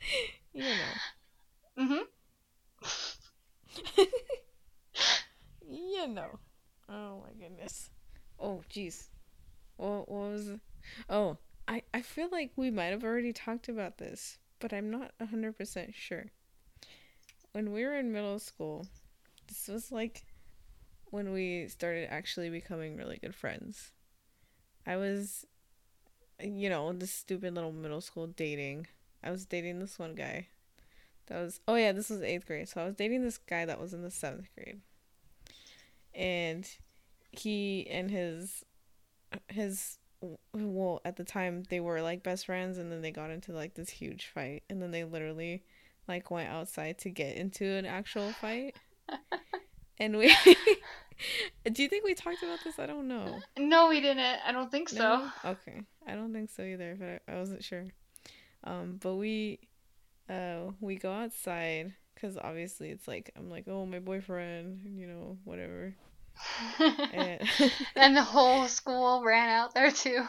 [0.52, 1.00] you know.
[1.76, 2.02] hmm
[5.68, 6.38] you know.
[6.88, 7.90] Oh my goodness.
[8.38, 9.08] Oh jeez.
[9.76, 10.50] What, what was?
[11.10, 11.38] Oh,
[11.68, 15.58] I I feel like we might have already talked about this, but I'm not hundred
[15.58, 16.26] percent sure.
[17.52, 18.86] When we were in middle school,
[19.48, 20.24] this was like
[21.10, 23.92] when we started actually becoming really good friends.
[24.86, 25.46] I was,
[26.42, 28.86] you know, this stupid little middle school dating.
[29.22, 30.48] I was dating this one guy.
[31.26, 32.68] That was oh yeah, this was eighth grade.
[32.68, 34.80] So I was dating this guy that was in the seventh grade,
[36.14, 36.68] and
[37.30, 38.64] he and his
[39.48, 39.98] his
[40.52, 43.74] well at the time they were like best friends, and then they got into like
[43.74, 45.62] this huge fight, and then they literally
[46.08, 48.76] like went outside to get into an actual fight.
[49.98, 50.34] and we
[51.72, 52.78] do you think we talked about this?
[52.78, 53.40] I don't know.
[53.58, 54.20] No, we didn't.
[54.20, 55.28] I don't think so.
[55.44, 55.82] Okay.
[56.06, 57.84] I don't think so either, but I, wasn't sure.
[58.64, 59.60] Um, but we
[60.28, 65.38] uh, we go outside because obviously it's like I'm like, oh, my boyfriend, you know,
[65.44, 65.94] whatever.
[66.78, 67.40] and,
[67.96, 70.24] and the whole school ran out there too.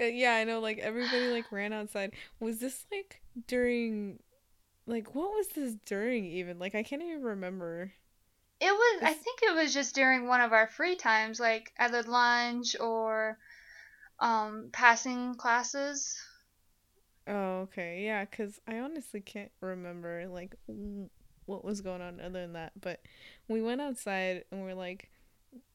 [0.00, 0.60] Uh, yeah, I know.
[0.60, 2.12] Like everybody like ran outside.
[2.40, 4.18] Was this like during,
[4.86, 6.58] like what was this during even?
[6.58, 7.92] Like I can't even remember.
[8.62, 9.02] It was.
[9.02, 13.38] I think it was just during one of our free times, like either lunch or
[14.20, 16.18] um passing classes.
[17.26, 18.04] Oh, okay.
[18.04, 20.56] Yeah, cuz I honestly can't remember like
[21.46, 23.00] what was going on other than that, but
[23.48, 25.10] we went outside and we're like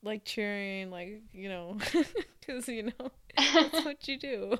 [0.03, 1.77] like cheering like, you know,
[2.47, 3.11] cuz you know,
[3.53, 4.57] that's what you do.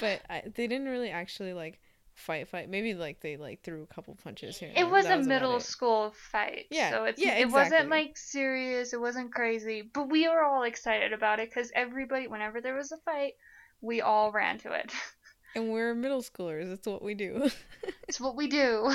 [0.00, 1.80] but I, they didn't really actually like
[2.16, 2.68] fight fight.
[2.68, 6.66] Maybe like they like threw a couple punches here it was a middle school fight
[6.70, 7.42] yeah so it's yeah, exactly.
[7.42, 11.70] it wasn't like serious it wasn't crazy but we were all excited about it because
[11.74, 13.34] everybody whenever there was a fight
[13.82, 14.92] we all ran to it.
[15.54, 17.48] And we're middle schoolers it's what we do.
[18.08, 18.92] It's what we do.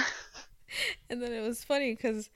[1.09, 2.29] And then it was funny because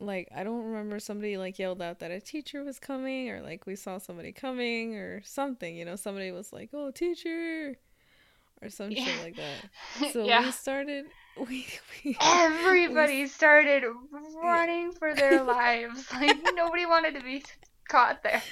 [0.00, 3.66] like i don't remember somebody like yelled out that a teacher was coming or like
[3.66, 7.74] we saw somebody coming or something you know somebody was like oh teacher
[8.62, 9.04] or some yeah.
[9.04, 10.10] shit like that.
[10.12, 10.44] So yeah.
[10.44, 11.06] we started.
[11.38, 11.64] We,
[12.04, 13.84] we everybody we, started
[14.42, 16.12] running for their lives.
[16.12, 17.44] Like nobody wanted to be
[17.88, 18.42] caught there.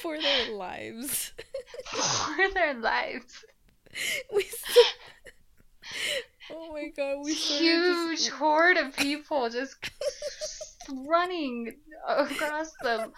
[0.00, 1.32] For their lives.
[1.90, 3.44] for their lives.
[4.32, 4.44] We.
[4.44, 4.94] St-
[6.52, 7.24] oh my god!
[7.24, 8.30] We huge just...
[8.30, 9.90] horde of people just
[10.88, 11.74] running
[12.06, 13.10] across the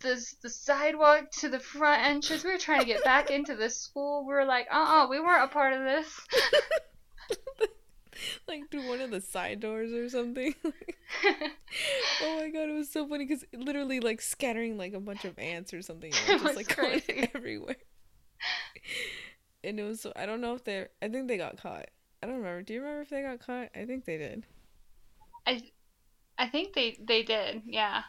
[0.00, 2.44] the the sidewalk to the front entrance.
[2.44, 4.26] We were trying to get back into the school.
[4.26, 6.20] We were like, uh uh-uh, uh we weren't a part of this.
[8.48, 10.54] like through one of the side doors or something.
[10.64, 15.38] oh my god, it was so funny because literally like scattering like a bunch of
[15.38, 17.12] ants or something, just like crazy.
[17.12, 17.76] going everywhere.
[19.64, 21.86] and it was so I don't know if they're I think they got caught.
[22.22, 22.62] I don't remember.
[22.62, 23.68] Do you remember if they got caught?
[23.76, 24.44] I think they did.
[25.46, 25.62] I
[26.36, 27.62] I think they they did.
[27.66, 28.02] Yeah.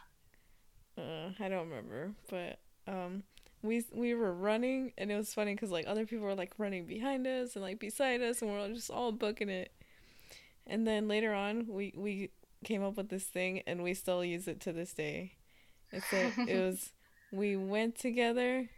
[0.98, 3.22] Uh, I don't remember, but um,
[3.62, 6.86] we we were running, and it was funny because like other people were like running
[6.86, 9.72] behind us and like beside us, and we are just all booking it.
[10.66, 12.30] And then later on, we we
[12.64, 15.32] came up with this thing, and we still use it to this day.
[15.90, 16.92] It's said it was
[17.32, 18.68] we went together,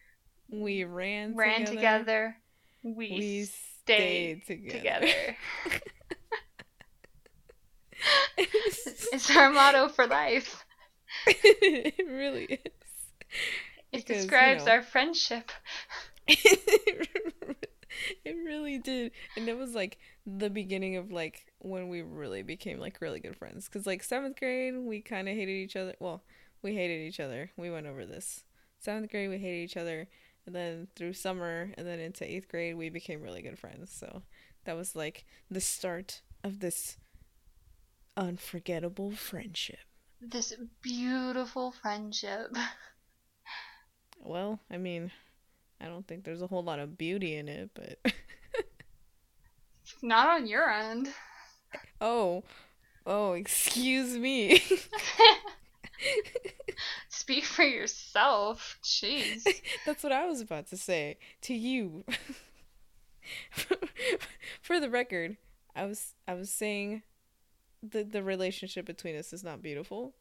[0.48, 2.36] we ran ran together, together
[2.82, 5.06] we, we stayed, stayed together.
[5.06, 5.36] together.
[8.38, 10.64] it's our motto for life.
[11.26, 12.72] it really is.
[13.92, 15.50] It because, describes you know, our friendship.
[16.26, 17.08] it
[18.24, 19.12] really did.
[19.36, 23.36] And it was like the beginning of like when we really became like really good
[23.36, 23.66] friends.
[23.68, 25.94] Because like seventh grade, we kind of hated each other.
[26.00, 26.22] Well,
[26.62, 27.50] we hated each other.
[27.56, 28.44] We went over this.
[28.78, 30.08] Seventh grade, we hated each other.
[30.46, 33.92] And then through summer and then into eighth grade, we became really good friends.
[33.92, 34.22] So
[34.64, 36.96] that was like the start of this
[38.16, 39.78] unforgettable friendship
[40.22, 42.56] this beautiful friendship.
[44.24, 45.10] Well, I mean,
[45.80, 47.98] I don't think there's a whole lot of beauty in it, but
[50.02, 51.08] not on your end.
[52.00, 52.44] Oh.
[53.04, 54.62] Oh, excuse me.
[57.08, 58.78] Speak for yourself.
[58.84, 59.44] Jeez.
[59.84, 62.04] That's what I was about to say to you.
[64.62, 65.36] for the record,
[65.74, 67.02] I was I was saying
[67.83, 70.14] the the relationship between us is not beautiful,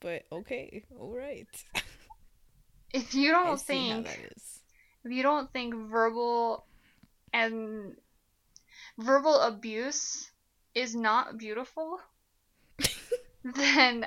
[0.00, 1.48] but okay, all right.
[2.92, 4.06] if you don't think
[5.04, 6.64] if you don't think verbal
[7.32, 7.96] and
[8.98, 10.30] verbal abuse
[10.74, 11.98] is not beautiful,
[13.44, 14.06] then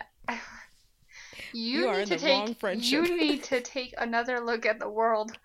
[1.53, 5.37] you, you need to take you need to take another look at the world.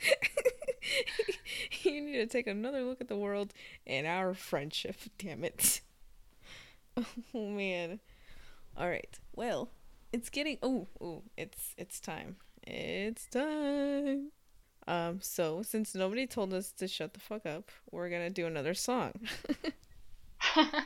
[1.82, 3.52] you need to take another look at the world
[3.86, 5.80] and our friendship, damn it.
[7.34, 8.00] Oh man.
[8.76, 9.18] All right.
[9.34, 9.70] Well,
[10.12, 12.36] it's getting oh, oh, it's it's time.
[12.66, 14.32] It's time.
[14.86, 18.46] Um so since nobody told us to shut the fuck up, we're going to do
[18.46, 19.12] another song.
[20.56, 20.84] I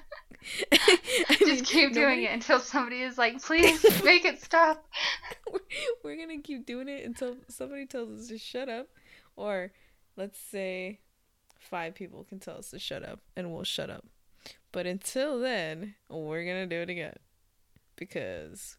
[1.39, 4.85] Just mean, keep doing it until somebody is like, "Please make it stop."
[5.53, 5.61] we're,
[6.03, 8.89] we're going to keep doing it until somebody tells us to shut up
[9.37, 9.73] or
[10.17, 11.01] let's say
[11.59, 14.05] five people can tell us to shut up and we'll shut up.
[14.73, 17.17] But until then, we're going to do it again
[17.97, 18.77] because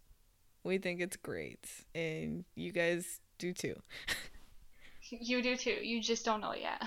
[0.64, 3.76] we think it's great and you guys do too.
[5.10, 5.78] you do too.
[5.82, 6.82] You just don't know yet.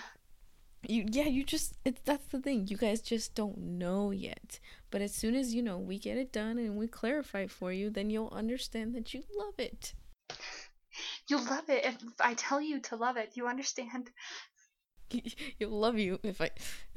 [0.88, 2.68] You yeah, you just it's that's the thing.
[2.68, 4.60] You guys just don't know yet.
[4.90, 7.72] But as soon as you know we get it done and we clarify it for
[7.72, 9.94] you, then you'll understand that you love it.
[11.28, 13.32] You'll love it if I tell you to love it.
[13.34, 14.10] You understand?
[15.58, 16.50] You'll love you if I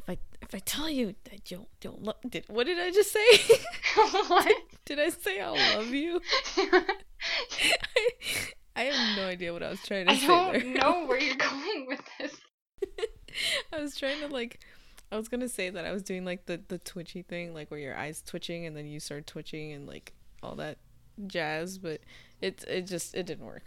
[0.10, 3.58] I if I tell you that you'll you'll love did what did I just say?
[4.28, 4.52] what?
[4.86, 6.22] did I say I'll love you?
[6.58, 6.94] I,
[8.76, 10.74] I have no idea what I was trying to I say don't there.
[10.74, 12.36] know where you're going with this.
[13.74, 14.60] I was trying to like
[15.12, 17.80] I was gonna say that I was doing like the the twitchy thing, like where
[17.80, 20.78] your eyes twitching and then you start twitching and like all that
[21.28, 22.02] jazz, but
[22.42, 23.64] it it just it didn't work.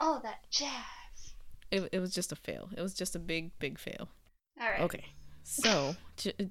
[0.00, 1.34] Oh, that jazz.
[1.70, 2.68] It it was just a fail.
[2.76, 4.08] It was just a big big fail.
[4.60, 4.80] All right.
[4.80, 5.04] Okay.
[5.52, 5.96] So,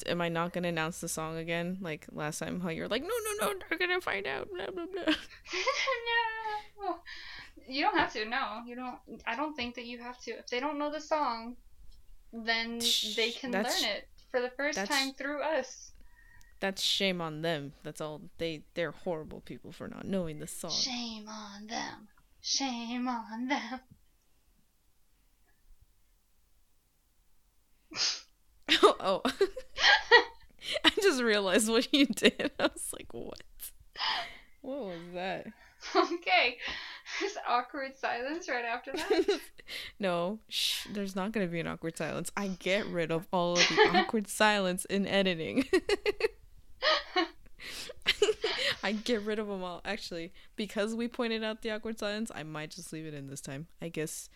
[0.07, 2.59] am I not gonna announce the song again, like last time?
[2.59, 4.49] How you're like, no, no, no, they're gonna find out.
[4.49, 5.13] Blah blah blah.
[6.81, 6.97] no.
[7.65, 8.25] You don't have to.
[8.25, 8.97] No, you don't.
[9.25, 10.31] I don't think that you have to.
[10.31, 11.55] If they don't know the song,
[12.33, 12.79] then
[13.15, 15.93] they can That's- learn it for the first time through us.
[16.59, 17.71] That's shame on them.
[17.83, 18.23] That's all.
[18.37, 20.71] They they're horrible people for not knowing the song.
[20.71, 22.09] Shame on them.
[22.41, 23.79] Shame on them.
[28.83, 29.21] oh,
[30.85, 32.51] I just realized what you did.
[32.59, 33.41] I was like, what?
[34.61, 35.47] What was that?
[35.95, 36.57] okay.
[37.19, 39.39] There's awkward silence right after that.
[39.99, 42.31] no, shh, there's not going to be an awkward silence.
[42.37, 45.65] I get rid of all of the awkward silence in editing.
[48.83, 49.81] I get rid of them all.
[49.85, 53.41] Actually, because we pointed out the awkward silence, I might just leave it in this
[53.41, 53.67] time.
[53.81, 54.29] I guess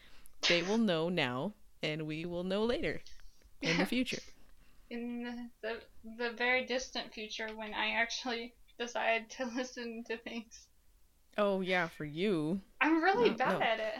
[0.47, 3.01] they will know now, and we will know later
[3.63, 4.19] in the future.
[4.89, 5.81] In the, the
[6.17, 10.67] the very distant future, when I actually decide to listen to things,
[11.37, 13.61] Oh yeah, for you, I'm really No, bad no.
[13.61, 13.93] at it.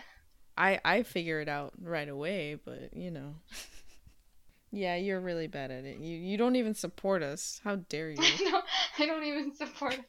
[0.57, 3.35] I I figure it out right away, but you know.
[4.71, 5.99] Yeah, you're really bad at it.
[5.99, 7.61] You you don't even support us.
[7.63, 8.17] How dare you?
[8.17, 8.65] Don't,
[8.97, 9.99] I don't even support.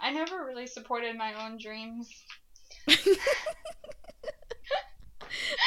[0.00, 2.08] I never really supported my own dreams.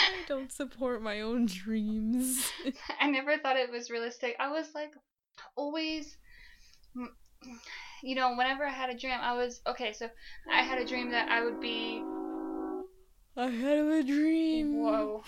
[0.07, 2.51] I don't support my own dreams.
[2.99, 4.36] I never thought it was realistic.
[4.39, 4.91] I was like,
[5.55, 6.18] always,
[8.03, 9.93] you know, whenever I had a dream, I was okay.
[9.93, 10.09] So
[10.51, 12.03] I had a dream that I would be.
[13.38, 14.80] I had a dream.
[14.80, 15.24] Whoa!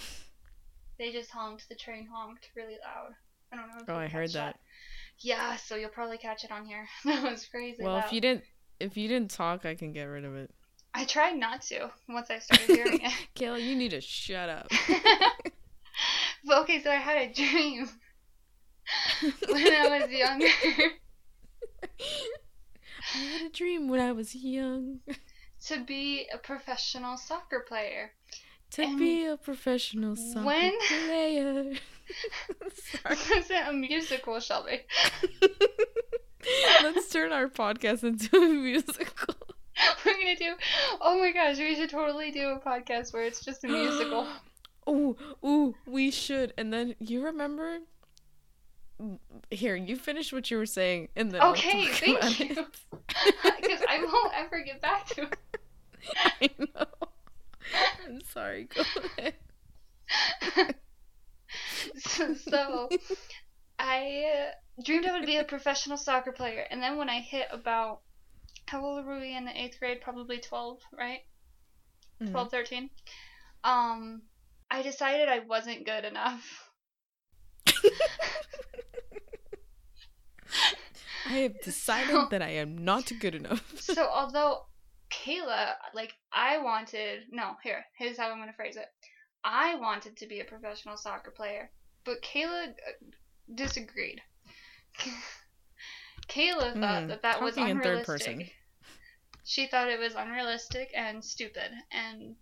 [0.98, 1.68] They just honked.
[1.70, 3.14] The train honked really loud.
[3.52, 3.84] I don't know.
[3.84, 4.60] If Oh, I heard catch that.
[5.20, 6.88] Yeah, so you'll probably catch it on here.
[7.06, 7.84] that was crazy.
[7.84, 8.06] Well, loud.
[8.06, 8.44] if you didn't
[8.80, 10.52] if you didn't talk, I can get rid of it.
[11.00, 13.12] I tried not to once I started hearing it.
[13.36, 14.68] Kayla, you need to shut up.
[16.46, 17.88] but okay, so I had a dream
[19.50, 20.48] when I was younger
[23.14, 25.00] I had a dream when I was young
[25.68, 28.12] to be a professional soccer player.
[28.72, 31.74] to And be a professional soccer when- player.
[32.74, 33.16] Sorry.
[33.36, 34.82] Was it a musical, Shelby?
[36.82, 39.36] Let's turn our podcast into a musical.
[40.06, 40.54] We're gonna do.
[41.02, 44.28] Oh my gosh, we should totally do a podcast where it's just a musical.
[44.90, 46.54] Ooh, ooh, we should.
[46.58, 47.80] And then you remember?
[49.52, 52.48] Here, you finish what you were saying, and then Okay, thank you.
[52.48, 55.38] Because I won't ever get back to it.
[56.42, 56.86] I know.
[58.06, 58.70] I'm sorry.
[58.74, 58.84] Go
[59.18, 60.76] ahead.
[61.98, 62.90] so, so
[63.78, 64.52] I
[64.84, 68.00] dreamed I would be a professional soccer player, and then when I hit about
[68.68, 70.02] how old were we in the eighth grade?
[70.02, 71.22] Probably twelve, right?
[72.22, 72.32] Mhm.
[72.32, 72.90] 12, 13.
[73.64, 74.24] Um,
[74.72, 76.72] I decided I wasn't good enough.
[81.26, 83.74] I have decided So- that I am not good enough.
[83.80, 84.66] So although
[85.12, 88.88] Kayla, like I wanted, no, here, here's how I'm gonna phrase it.
[89.44, 91.72] I wanted to be a professional soccer player,
[92.04, 92.74] but Kayla uh,
[93.56, 94.22] disagreed.
[96.28, 98.54] Kayla thought Hmm, that that was talking in third unrealistic.
[99.50, 102.36] She thought it was unrealistic and stupid, and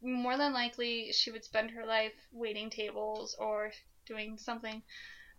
[0.00, 3.72] more than likely she would spend her life waiting tables or
[4.06, 4.82] doing something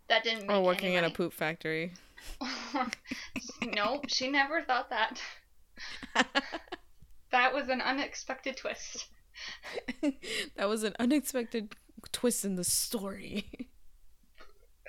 [0.09, 0.47] that didn't.
[0.47, 1.93] Make Or working in a poop factory.
[3.61, 5.21] nope, she never thought that.
[7.35, 9.07] That was an unexpected twist.
[10.55, 11.75] that was an unexpected
[12.13, 13.69] twist in the story.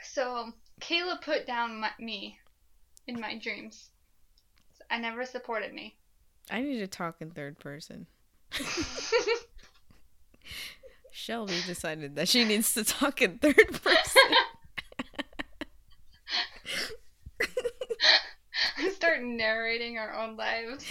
[0.01, 2.39] So Kayla put down my, me
[3.09, 3.91] in my dreams.
[4.89, 5.97] I never supported me.
[6.51, 8.07] I need to talk in third person.
[11.11, 14.23] Shelby decided that she needs to talk in third person.
[18.95, 20.87] Start narrating our own lives.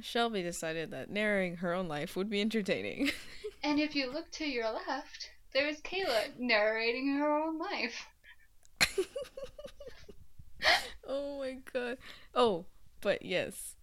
[0.00, 3.10] Shelby decided that narrating her own life would be entertaining.
[3.60, 8.06] And if you look to your left, there's Kayla narrating her own life.
[11.08, 11.98] oh my god.
[12.36, 12.66] Oh,
[13.00, 13.74] but yes.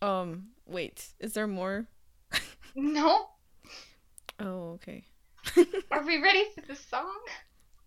[0.00, 1.86] Um, wait, is there more?
[2.74, 3.26] No?
[4.38, 5.04] Oh, okay.
[5.90, 7.18] Are we ready for the song?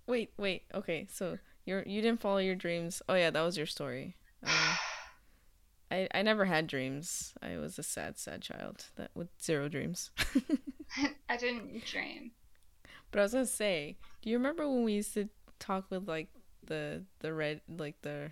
[0.08, 0.64] Wait, wait.
[0.74, 3.02] Okay, so you're you didn't follow your dreams.
[3.08, 4.16] Oh yeah, that was your story.
[4.44, 4.52] Um,
[5.92, 7.34] I I never had dreams.
[7.42, 10.12] I was a sad, sad child that with zero dreams.
[11.30, 12.32] I didn't dream.
[13.12, 16.30] But I was gonna say, do you remember when we used to talk with like
[16.66, 18.32] the the red like the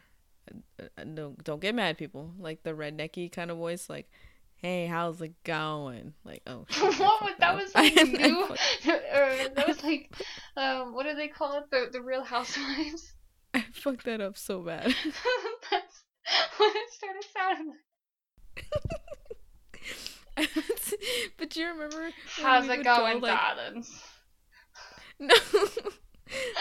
[0.80, 4.10] uh, uh, no don't get mad people like the rednecky kind of voice like
[4.58, 7.56] hey how's it going like oh shit, what was that?
[7.56, 8.56] Was like new, or
[9.56, 10.12] that was like,
[10.58, 11.70] um, what do they call it?
[11.72, 13.14] The the Real Housewives.
[13.54, 14.94] I fucked that up so bad.
[15.72, 16.04] That's
[16.58, 17.74] what it started sounding
[20.38, 20.50] like.
[21.38, 22.12] but do you remember?
[22.38, 24.04] How's it would go, going, like, darlings?
[25.20, 25.36] No,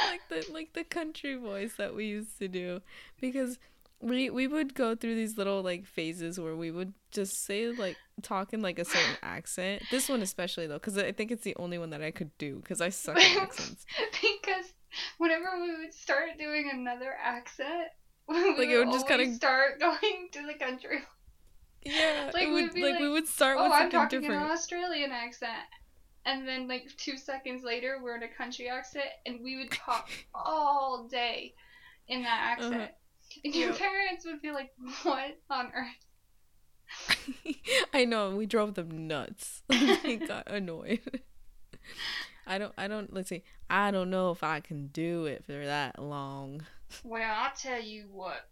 [0.09, 2.80] like the like the country voice that we used to do,
[3.20, 3.59] because
[4.01, 7.96] we we would go through these little like phases where we would just say like
[8.22, 9.82] talk in like a certain accent.
[9.90, 12.57] This one especially though, because I think it's the only one that I could do
[12.61, 13.84] because I suck at accents.
[14.22, 14.72] because
[15.18, 17.88] whenever we would start doing another accent,
[18.28, 20.99] we Like, it would just kinda- start going to the country.
[21.82, 24.44] Yeah, Like, would be like, we would start Oh, with I'm talking different.
[24.44, 25.53] an Australian accent.
[26.26, 30.11] And then, like, two seconds later, we're in a country accent, and we would talk
[30.34, 31.55] all day
[32.09, 32.74] in that accent.
[32.74, 32.86] Uh-huh.
[33.44, 33.78] And your Yep.
[33.78, 34.70] parents would be like,
[35.02, 37.54] What on earth?
[37.92, 39.62] I know we drove them nuts.
[39.68, 41.00] they got annoyed.
[42.46, 42.72] I don't.
[42.78, 43.12] I don't.
[43.12, 43.42] Let's see.
[43.68, 46.62] I don't know if I can do it for that long.
[47.04, 48.46] Well, I'll tell you what.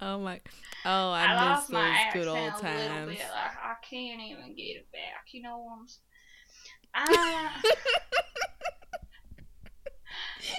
[0.00, 0.40] Oh my.
[0.84, 3.06] Oh, I, I miss lost those my good old times.
[3.10, 3.20] bit.
[3.20, 5.26] Like, I can't even get it back.
[5.32, 5.86] You know what I'm?
[6.94, 7.62] I,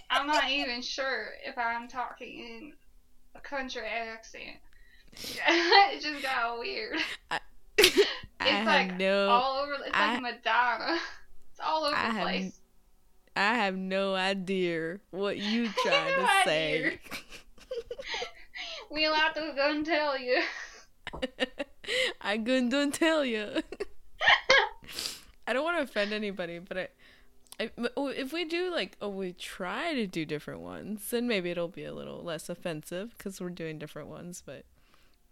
[0.09, 2.73] I'm not even sure if I'm talking in
[3.35, 4.57] a country accent.
[5.13, 6.97] it just got weird.
[7.31, 7.39] I
[8.45, 9.29] It's have like no.
[9.29, 9.73] all over.
[9.85, 10.97] It's I- like Madonna.
[11.51, 12.53] It's all over I the have.
[13.35, 16.99] I have no idea what you trying No to say.
[18.89, 20.41] We'll have to go and tell you.
[22.21, 23.61] I couldn't tell you.
[25.45, 26.87] I don't want to offend anybody, but I,
[27.63, 31.49] I, oh, if we do like, oh, we try to do different ones, then maybe
[31.49, 34.43] it'll be a little less offensive because we're doing different ones.
[34.45, 34.65] But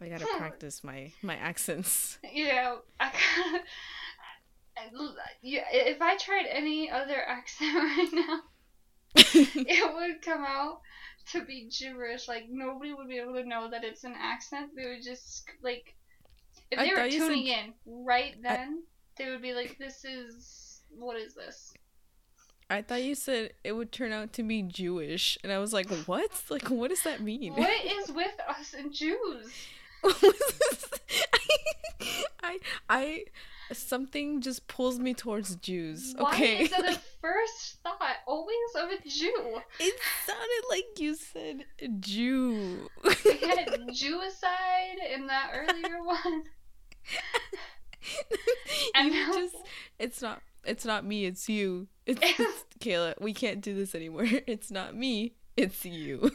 [0.01, 0.37] I gotta hmm.
[0.37, 2.17] practice my my accents.
[2.33, 3.11] you know, I
[5.41, 8.39] yeah, if I tried any other accent right now,
[9.15, 10.81] it would come out
[11.31, 12.27] to be gibberish.
[12.27, 14.71] Like nobody would be able to know that it's an accent.
[14.75, 15.95] They would just like
[16.71, 18.83] if I they were thought you said- tuning in right then,
[19.17, 21.73] they would be like, "This is what is this?"
[22.71, 25.89] I thought you said it would turn out to be Jewish, and I was like,
[26.05, 26.31] what?
[26.49, 27.53] Like, what does that mean?
[27.53, 29.51] What is with us and Jews?
[32.43, 32.57] I
[32.89, 33.25] I
[33.73, 36.13] something just pulls me towards Jews.
[36.17, 36.63] Why Okay.
[36.63, 39.61] is it a first thought always of a Jew?
[39.79, 41.65] it sounded like you said
[41.99, 42.89] Jew.
[43.03, 46.43] We had Jewicide in that earlier one.
[48.95, 49.55] And you now- just
[49.99, 51.87] it's not it's not me, it's you.
[52.07, 54.25] It's, it's Kayla, we can't do this anymore.
[54.47, 56.31] It's not me, it's you.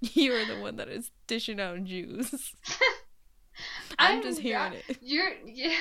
[0.00, 2.54] you are the one that is dishing out Jews.
[3.98, 4.98] I'm, just hearing it.
[5.02, 5.74] You're yeah.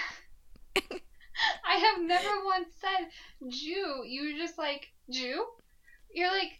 [1.65, 3.09] I have never once said
[3.47, 4.03] Jew.
[4.05, 5.45] You were just like Jew.
[6.13, 6.53] You're like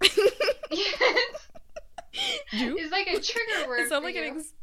[2.52, 2.78] Jew?
[2.78, 3.82] it's like a trigger word.
[3.82, 4.24] I sound like you.
[4.24, 4.54] an ex-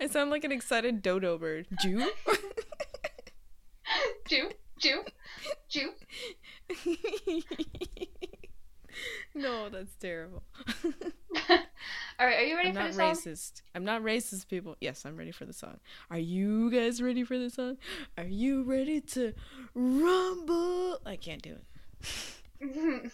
[0.00, 1.66] I sound like an excited dodo bird.
[1.82, 2.08] Jew?
[4.28, 4.48] Jew,
[4.80, 5.04] Jew,
[5.68, 5.90] Jew.
[9.34, 10.42] no, that's terrible.
[12.18, 13.00] All right, are you ready I'm for the song?
[13.02, 13.62] I'm not racist.
[13.74, 14.76] I'm not racist, people.
[14.80, 15.78] Yes, I'm ready for the song.
[16.10, 17.76] Are you guys ready for the song?
[18.16, 19.34] Are you ready to
[19.74, 20.98] rumble?
[21.04, 21.64] I can't do it.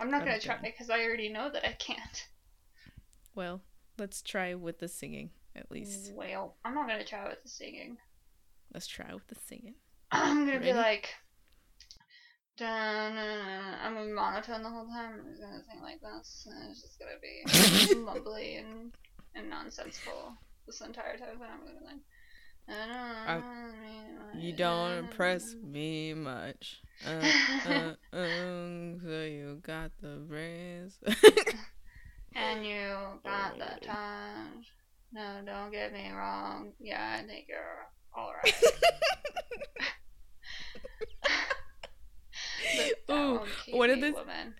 [0.00, 2.28] I'm not gonna try because I already know that I can't.
[3.34, 3.62] Well,
[3.98, 6.12] let's try with the singing at least.
[6.14, 7.98] Well, I'm not gonna try with the singing.
[8.72, 9.74] Let's try with the singing.
[10.14, 11.08] I'm gonna be like,
[12.56, 13.16] dun,
[13.82, 15.14] I'm gonna be monotone the whole time.
[15.18, 17.44] I'm just gonna sing like this, and it's just gonna be
[17.94, 18.92] mumbly and
[19.34, 20.36] and nonsensical
[20.66, 21.40] this entire time.
[21.40, 22.00] And I'm gonna be like.
[22.66, 23.42] I,
[24.38, 26.80] You don't impress me much.
[27.06, 27.30] Uh,
[27.68, 30.98] uh, um, so you got the brains.
[32.34, 34.64] And you got the time.
[35.12, 36.72] No, don't get me wrong.
[36.80, 37.86] Yeah, I think you're
[38.16, 38.54] alright.
[43.10, 44.54] Ooh, one of this- woman.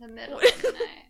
[0.00, 1.06] The middle of the night.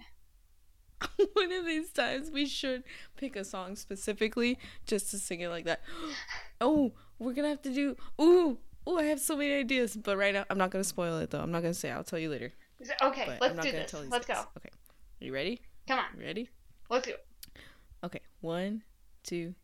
[1.34, 2.82] One of these times we should
[3.16, 5.80] pick a song specifically just to sing it like that.
[6.60, 7.96] Oh, we're gonna have to do.
[8.20, 11.30] Ooh, oh, I have so many ideas, but right now I'm not gonna spoil it
[11.30, 11.40] though.
[11.40, 11.90] I'm not gonna say.
[11.90, 12.52] I'll tell you later.
[13.02, 13.94] Okay, But let's I'm not do gonna this.
[14.10, 14.34] Let's go.
[14.58, 14.68] Okay.
[15.22, 15.60] Are you ready?
[15.88, 16.04] Come on.
[16.18, 16.50] You ready?
[16.90, 17.24] Let's do it.
[18.04, 18.20] Okay.
[18.42, 18.82] One,
[19.22, 19.54] two,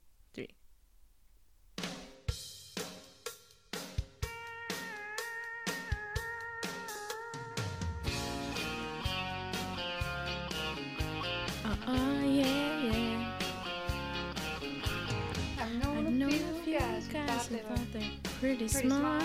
[17.47, 19.23] thought they were thought they're pretty, smart,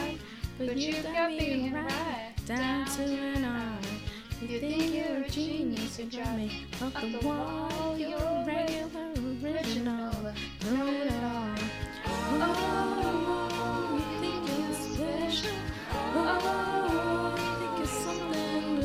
[0.58, 3.86] but, you got me right down to an art.
[4.42, 7.98] You think you're a genius, you drive me up the wall.
[7.98, 9.12] You're a regular,
[9.44, 10.12] original,
[10.66, 11.56] know it all.
[12.34, 14.74] Oh, you think you're
[15.32, 15.58] special.
[16.14, 18.84] Oh, you think you're something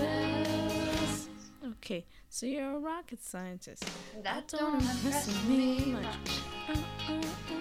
[1.02, 1.28] else.
[1.78, 3.84] Okay, so you're a rocket scientist.
[4.22, 6.04] That don't impress me much.
[6.68, 7.56] Uh, uh, uh.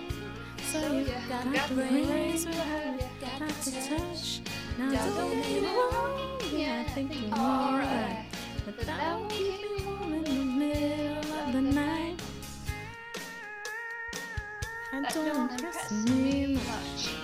[0.82, 4.42] So you got the brains, but have you got the touch?
[4.78, 8.26] Now don't get me wrong, yeah, I think you're alright.
[8.66, 12.22] But that won't keep me warm in the middle of the night.
[14.92, 17.15] That don't impress me much.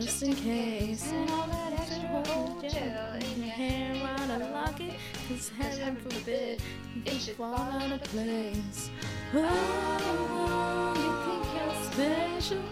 [0.00, 1.10] Just in case.
[1.10, 3.94] and all that extra old gel in your hair
[4.30, 4.94] I lock it,
[5.28, 6.62] cause heaven forbid
[7.04, 8.90] it should fall out of place.
[9.34, 12.62] Oh, oh, oh you think you're special?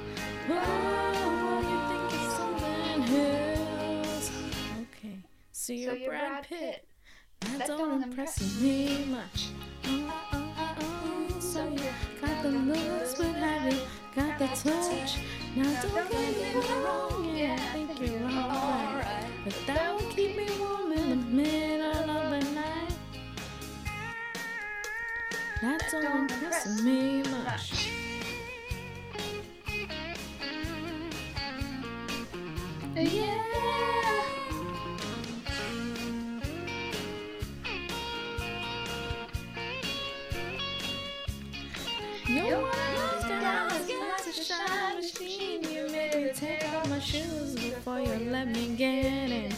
[0.51, 0.63] Oh,
[1.17, 3.17] oh, you think you're something
[4.05, 4.31] else?
[4.83, 5.19] Okay,
[5.51, 6.87] so you're, you're Brad Pitt.
[7.41, 9.49] That, That don't, impress impress me much.
[9.87, 11.81] Oh, oh, oh, so you
[12.21, 13.81] got the looks, but have you
[14.15, 15.19] got the touch?
[15.57, 19.25] Now don't get me wrong, yeah, I think you're alright.
[19.43, 22.93] But that will keep me warm in the middle of the night.
[25.63, 27.89] That don't impress me much.
[32.95, 33.47] Yeah.
[44.29, 45.46] A shine.
[47.97, 49.53] Before you let me get in.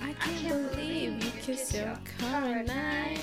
[0.00, 3.20] I can't believe you kissed your current night.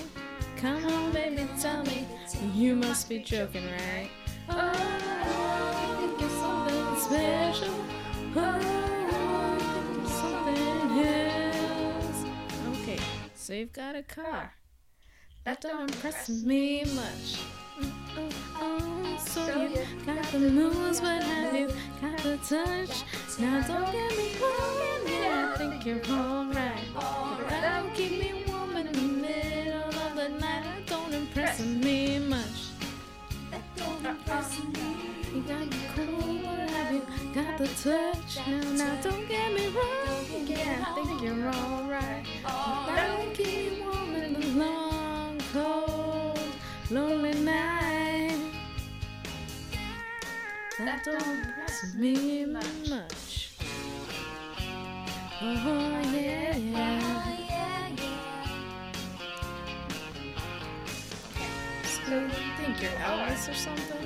[0.57, 2.05] Come on, baby, tell me
[2.53, 4.09] you must be joking, right?
[4.49, 7.75] Oh, I think you're something special.
[8.35, 10.67] Oh, I think you're something
[11.95, 12.81] else.
[12.81, 12.99] Okay,
[13.35, 14.53] so you've got a car.
[15.45, 17.39] That don't impress me much.
[19.19, 21.69] So you got the moves, but have you
[22.01, 23.03] got the touch?
[23.39, 26.83] Now don't get me wrong, yeah, I think you're alright.
[26.93, 30.63] But that'll keep me warm in the middle of the night.
[30.63, 32.71] That don't impress me much.
[33.51, 34.65] That don't impress uh-uh.
[34.69, 35.11] me.
[35.33, 37.01] You got me cool, but have you
[37.33, 38.47] got the touch?
[38.47, 42.25] Now, now don't get me wrong, yeah, I think you're alright.
[42.43, 43.80] But that'll keep
[50.85, 53.51] That don't impress me much.
[55.39, 56.85] Oh yeah, oh,
[57.47, 57.87] yeah.
[61.83, 64.00] So you think you're Elvis or something?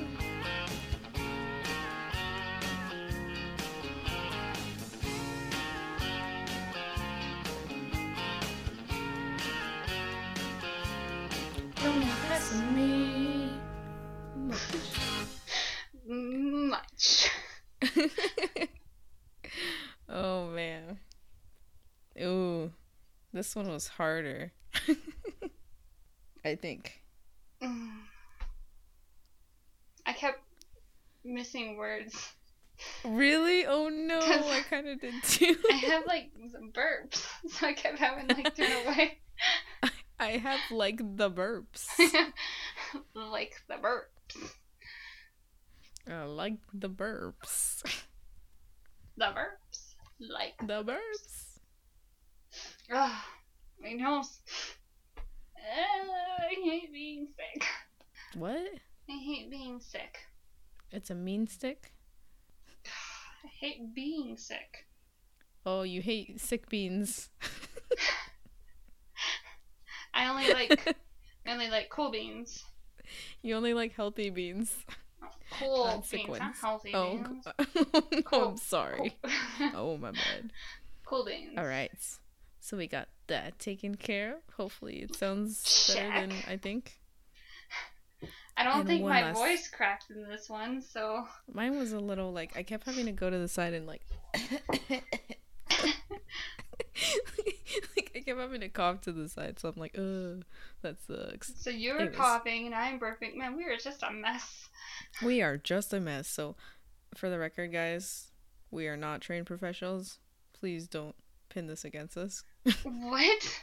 [23.56, 24.52] This one was harder.
[26.46, 27.02] I think.
[27.62, 28.04] I
[30.14, 30.42] kept
[31.24, 32.34] missing words.
[33.06, 33.66] Really?
[33.66, 35.56] Oh no, I kind of did too.
[35.72, 39.20] I have like some burps, so I kept having like turn away.
[40.20, 41.88] I have like the burps.
[43.14, 44.52] like the burps.
[46.08, 47.82] I like the burps.
[49.18, 49.96] The burps.
[50.20, 51.60] Like The burps.
[52.94, 53.12] Ugh,
[53.82, 54.40] my nose.
[55.18, 57.64] Uh, I hate being sick.
[58.36, 58.58] What?
[59.10, 60.18] I hate being sick.
[60.92, 61.92] It's a mean stick?
[62.86, 64.86] I hate being sick.
[65.66, 67.30] Oh, you hate sick beans.
[70.14, 70.96] I only like
[71.48, 72.64] I only like cool beans.
[73.42, 74.74] you only like healthy beans.
[75.60, 77.46] Cool Not sick beans, not healthy Oh, beans.
[77.94, 78.48] oh, Cool.
[78.50, 79.16] I'm sorry.
[79.60, 80.52] Cool, Oh, my bad.
[81.06, 81.54] cool beans.
[81.58, 81.92] All right.
[82.66, 84.56] So we got that taken care of.
[84.58, 86.94] Hopefully it sounds better than I think.
[88.58, 92.00] I don't And think my last- voice cracked in this one, so Mine was a
[92.00, 94.02] little like I kept having to go to the side and like
[97.96, 100.44] like I kept having to cough to the side, so I'm like, ugh,
[100.82, 101.54] that sucks.
[101.62, 103.36] so you were coughing and I'm burping.
[103.36, 104.70] Man, we were just a mess.
[105.24, 106.28] We are just a mess.
[106.28, 106.56] So,
[107.16, 108.32] for the record, guys,
[108.72, 110.20] we are not trained professionals.
[110.54, 111.16] Please don't
[111.56, 112.44] pin this against us.
[112.84, 113.62] What?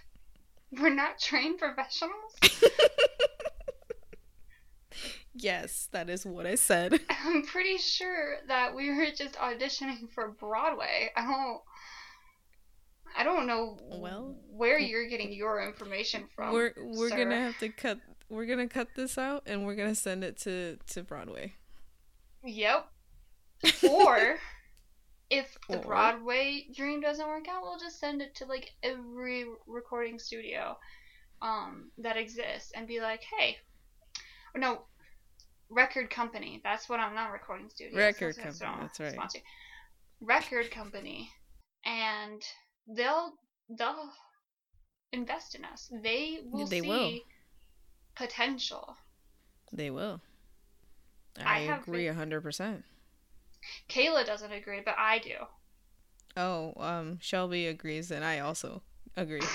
[0.80, 2.32] We're not trained professionals?
[5.34, 7.00] Yes, that is what I said.
[7.24, 11.10] I'm pretty sure that we were just auditioning for Broadway.
[11.16, 11.60] I don't
[13.16, 16.52] I don't know Well- where you're getting your information from.
[16.52, 17.16] we're we're sir.
[17.16, 17.98] gonna have to cut.
[18.28, 21.54] We're gonna cut this out, and we're gonna send it to to Broadway.
[22.44, 22.88] Yep.
[23.90, 24.36] Or
[25.32, 29.46] if the Or- Broadway dream doesn't work out, we'll just send it to like every
[29.66, 30.78] recording studio
[31.40, 33.56] um that exists and be like, "Hey,
[34.54, 34.82] no,
[35.70, 36.60] record company.
[36.62, 37.96] That's what I'm not recording studio.
[37.96, 39.42] Record company, that's right.
[40.20, 41.30] Record company,
[41.84, 42.42] and
[42.86, 43.32] they'll
[43.70, 44.12] they'll
[45.12, 45.90] invest in us.
[46.02, 47.18] They will They see will.
[48.16, 48.96] potential.
[49.72, 50.20] They will.
[51.38, 52.84] I I, agree a hundred percent.
[53.88, 55.34] Kayla doesn't agree, but I do.
[56.36, 58.82] Oh, um, Shelby agrees, and I also
[59.16, 59.42] agree.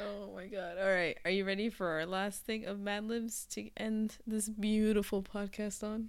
[0.00, 0.78] Oh my god!
[0.78, 4.48] All right, are you ready for our last thing of Mad Libs to end this
[4.48, 6.08] beautiful podcast on?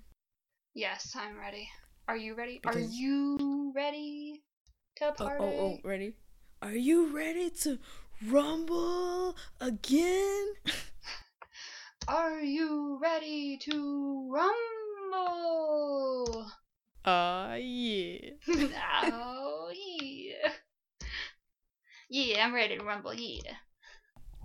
[0.74, 1.70] Yes, I'm ready.
[2.08, 2.60] Are you ready?
[2.66, 4.42] Are you ready
[4.98, 5.44] to Oh, party?
[5.44, 6.14] oh, oh, ready?
[6.62, 7.78] Are you ready to
[8.26, 10.54] rumble again?
[12.08, 15.22] Are you ready to rumble?
[17.06, 18.18] Ah, yeah.
[18.48, 20.52] oh yeah.
[22.10, 23.14] Yeah, I'm ready to rumble.
[23.14, 23.54] Yeah.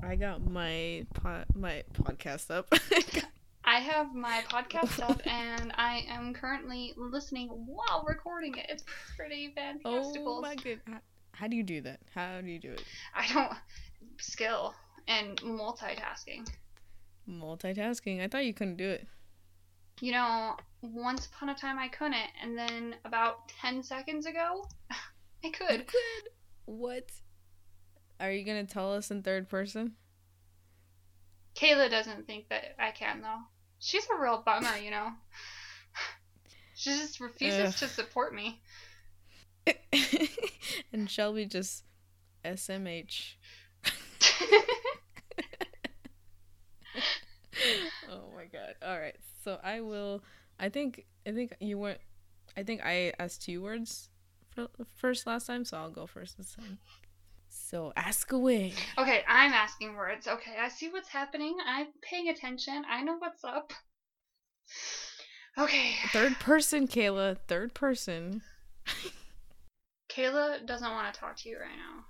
[0.03, 2.73] I got my po- my podcast up.
[3.65, 8.67] I have my podcast up and I am currently listening while recording it.
[8.69, 8.85] It's
[9.17, 10.23] pretty fantastic.
[10.25, 10.81] oh my god!
[10.87, 11.01] How,
[11.33, 12.01] how do you do that?
[12.15, 12.85] How do you do it?
[13.15, 13.53] I don't
[14.19, 14.75] skill
[15.09, 16.49] and multitasking.
[17.29, 18.23] Multitasking.
[18.23, 19.07] I thought you couldn't do it.
[20.01, 24.97] You know, once upon a time I couldn't, and then about 10 seconds ago, I
[25.43, 25.87] You could.
[25.87, 26.31] could.
[26.67, 27.11] What?
[28.21, 29.95] Are you gonna tell us in third person?
[31.55, 33.41] Kayla doesn't think that I can, though.
[33.81, 35.11] She's a real bummer, you know.
[36.75, 37.79] She just refuses Ugh.
[37.79, 38.63] to support me.
[40.93, 41.83] and Shelby just
[42.45, 43.35] SMH.
[48.11, 48.75] Oh my god.
[48.83, 49.17] All right.
[49.45, 50.23] So I will
[50.59, 52.01] I think I think you weren't
[52.57, 54.09] I think I asked two words
[54.55, 56.79] for, first last time, so I'll go first this time.
[57.49, 58.73] So ask away.
[58.99, 60.27] okay, I'm asking words.
[60.27, 61.57] Okay, I see what's happening.
[61.67, 62.83] I'm paying attention.
[62.89, 63.73] I know what's up.
[65.57, 67.37] Okay, Third person, Kayla.
[67.49, 68.43] Third person.
[70.11, 72.05] Kayla doesn't want to talk to you right now.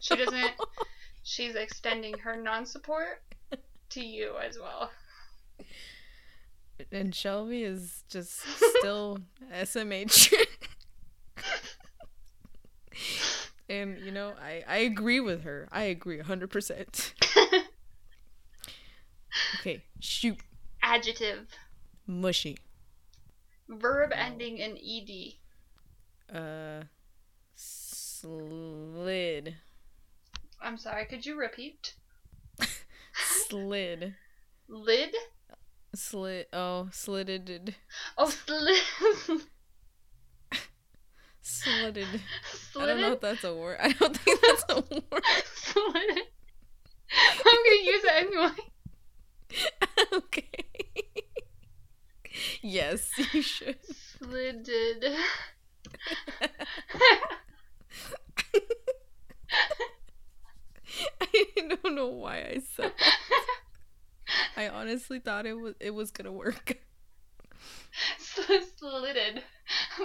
[0.00, 0.52] She doesn't.
[1.22, 3.22] she's extending her non support
[3.90, 4.90] to you as well.
[6.92, 8.40] and Shelby is just
[8.78, 9.18] still
[9.52, 10.32] SMH.
[13.68, 15.68] and you know, I I agree with her.
[15.72, 17.12] I agree 100%.
[19.60, 20.38] Okay, shoot.
[20.82, 21.46] Adjective.
[22.06, 22.56] Mushy.
[23.68, 25.34] Verb ending in ed.
[26.34, 26.84] Uh
[27.54, 29.56] slid.
[30.60, 31.94] I'm sorry, could you repeat?
[33.24, 34.14] Slid.
[34.68, 35.14] Lid?
[35.94, 36.46] Slid.
[36.52, 37.74] Oh, slitted.
[38.16, 39.42] Oh, slid.
[41.42, 42.06] Slitted.
[42.76, 43.78] I don't know if that's a word.
[43.80, 45.22] I don't think that's a word.
[45.54, 46.18] Slid.
[47.10, 48.50] I'm gonna use it anyway.
[50.12, 50.50] okay.
[52.62, 53.78] yes, you should.
[54.18, 55.04] Slided.
[61.20, 61.44] I
[61.82, 63.46] don't know why I said that.
[64.56, 66.78] I honestly thought it was it was gonna work.
[68.18, 68.42] Sl-
[68.76, 69.42] Slitted.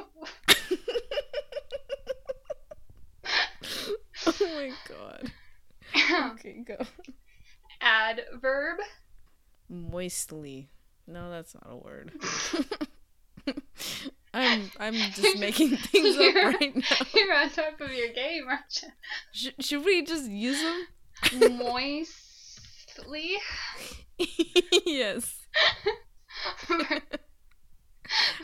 [4.25, 5.31] oh my god.
[6.33, 6.77] Okay, go.
[7.81, 8.79] Adverb.
[9.69, 10.69] Moistly.
[11.07, 12.11] No, that's not a word.
[14.33, 17.07] I'm I'm just making things up right now.
[17.13, 18.83] You're on top of your game, aren't
[19.31, 20.87] Sh- should we just use them?
[21.31, 21.49] you?
[21.49, 23.35] Moistly.
[24.85, 25.35] yes.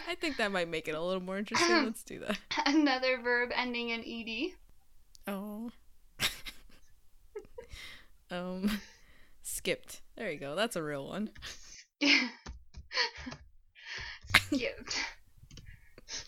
[0.08, 1.86] I think that might make it a little more interesting.
[1.86, 2.38] Let's do that.
[2.66, 4.52] Another verb ending in ed.
[5.28, 5.72] Oh.
[8.32, 8.80] um,
[9.44, 10.02] skipped.
[10.18, 10.56] There you go.
[10.56, 11.32] That's a real one.
[14.36, 15.00] Skipped.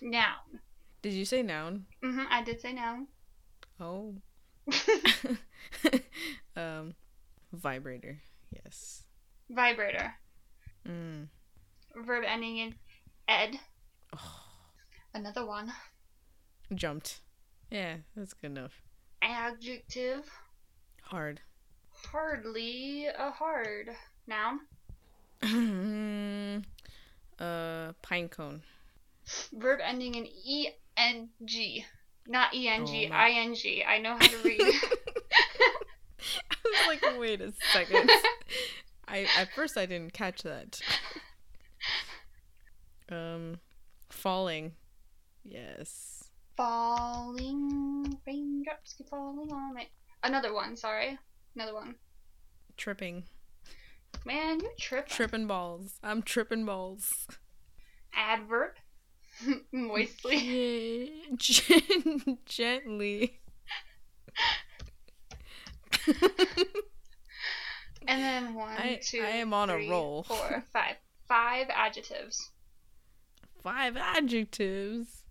[0.02, 0.60] Noun.
[1.02, 1.86] Did you say noun?
[2.04, 3.08] hmm I did say noun.
[3.80, 4.16] Oh.
[6.56, 6.94] um,
[7.52, 8.20] vibrator.
[8.52, 9.04] Yes.
[9.50, 10.14] Vibrator.
[10.88, 11.28] Mm.
[11.96, 12.76] Verb ending in
[13.28, 13.60] ed.
[14.16, 14.44] Oh.
[15.14, 15.74] Another one.
[16.74, 17.22] Jumped.
[17.70, 18.82] Yeah, that's good enough.
[19.22, 20.30] Adjective.
[21.04, 21.42] Hard.
[21.90, 23.90] Hardly a hard.
[24.28, 24.62] Noun.
[27.40, 28.62] uh, pine cone.
[29.54, 30.28] Verb ending in
[30.98, 31.30] eng.
[32.28, 33.84] Not eng, Oh my- ing.
[33.88, 34.62] I know how to read.
[36.52, 38.10] I was like, wait a second.
[39.08, 40.80] I at first I didn't catch that.
[43.10, 43.60] Um,
[44.10, 44.72] falling.
[45.44, 46.30] Yes.
[46.56, 48.18] falling.
[48.26, 49.90] Raindrops keep falling on me.
[50.24, 51.18] Another one, sorry.
[51.56, 51.96] Another one.
[52.78, 53.24] Tripping.
[54.26, 55.12] Man, you're tripping.
[55.14, 56.00] Tripping balls.
[56.02, 57.28] I'm tripping balls.
[58.14, 58.76] Adverb.
[59.72, 61.12] Moistly.
[61.38, 63.40] Gen- gently.
[68.08, 70.24] And then one, I- two, I am on a roll.
[70.28, 70.96] four, five.
[71.28, 72.50] Five adjectives.
[73.64, 75.24] Five adjectives.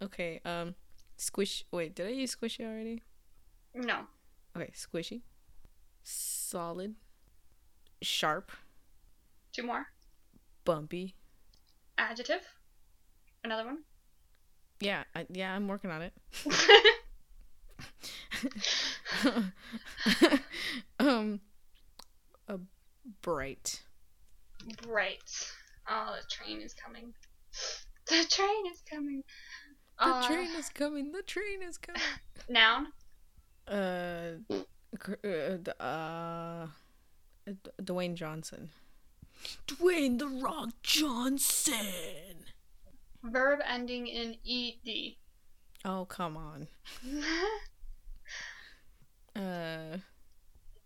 [0.00, 0.74] Okay, um,
[1.16, 1.64] squish.
[1.70, 3.02] Wait, did I use squishy already?
[3.74, 4.02] No.
[4.56, 5.22] Okay, squishy.
[6.04, 6.94] Solid.
[8.00, 8.50] Sharp.
[9.52, 9.86] Two more.
[10.64, 11.14] Bumpy.
[11.98, 12.42] Adjective.
[13.46, 13.78] Another one.
[14.80, 16.12] Yeah, I, yeah, I'm working on it.
[20.98, 21.40] um,
[22.48, 22.58] a
[23.22, 23.82] bright.
[24.82, 25.52] Bright.
[25.88, 27.14] Oh, the train is coming.
[28.08, 29.22] The train is coming.
[30.00, 31.12] The Uh, train is coming.
[31.12, 32.02] The train is coming.
[32.48, 32.88] Noun.
[33.68, 34.38] Uh,
[34.98, 36.66] cr- uh, uh,
[37.80, 38.70] Dwayne Johnson.
[39.68, 42.46] Dwayne the Rock Johnson.
[43.30, 45.16] Verb ending in ed.
[45.84, 46.66] Oh come on.
[49.34, 49.98] Uh,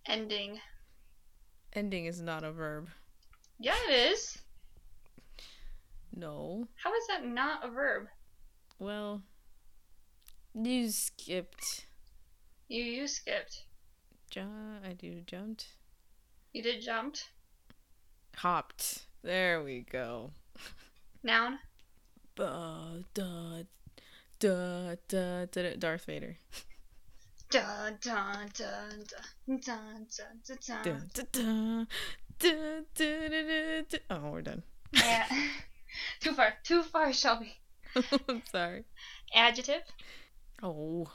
[0.06, 0.58] ending.
[1.72, 2.88] ending is not a verb.
[3.60, 4.38] Yeah, it is.
[6.16, 6.66] No.
[6.82, 8.08] How is that not a verb?
[8.80, 9.22] Well,
[10.52, 11.86] you skipped.
[12.66, 13.66] You you skipped.
[14.30, 14.42] Ju-
[14.84, 15.68] I do jumped.
[16.52, 17.30] You did jumped.
[18.36, 19.06] Hopped.
[19.22, 20.32] There we go.
[21.22, 21.60] Noun.
[22.34, 23.62] Ba da
[24.38, 25.76] da da da.
[25.76, 26.36] Darth Vader.
[27.50, 31.10] Dun dun dun dun dun dun dun Da, dun.
[31.12, 31.84] da, da,
[32.38, 33.98] da, da, da, da, da.
[34.10, 34.62] Oh, we're done.
[34.92, 35.26] Yeah.
[36.20, 36.54] too far.
[36.62, 37.52] Too far, Shelby.
[38.28, 38.84] I'm sorry.
[39.34, 39.82] Adjective.
[40.62, 41.10] Oh,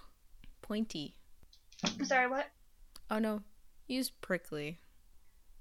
[0.61, 1.15] pointy.
[2.03, 2.47] Sorry, what?
[3.09, 3.41] Oh no,
[3.87, 4.79] use prickly.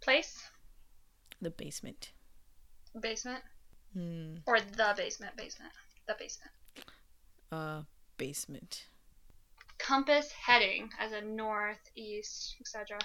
[0.00, 0.42] Place.
[1.40, 2.10] The basement.
[3.00, 3.42] Basement.
[3.94, 4.34] Hmm.
[4.46, 5.36] Or the basement.
[5.36, 5.72] Basement.
[6.06, 6.50] The basement.
[7.50, 7.82] Uh,
[8.16, 8.86] basement.
[9.78, 12.98] Compass heading as a north, east, etc.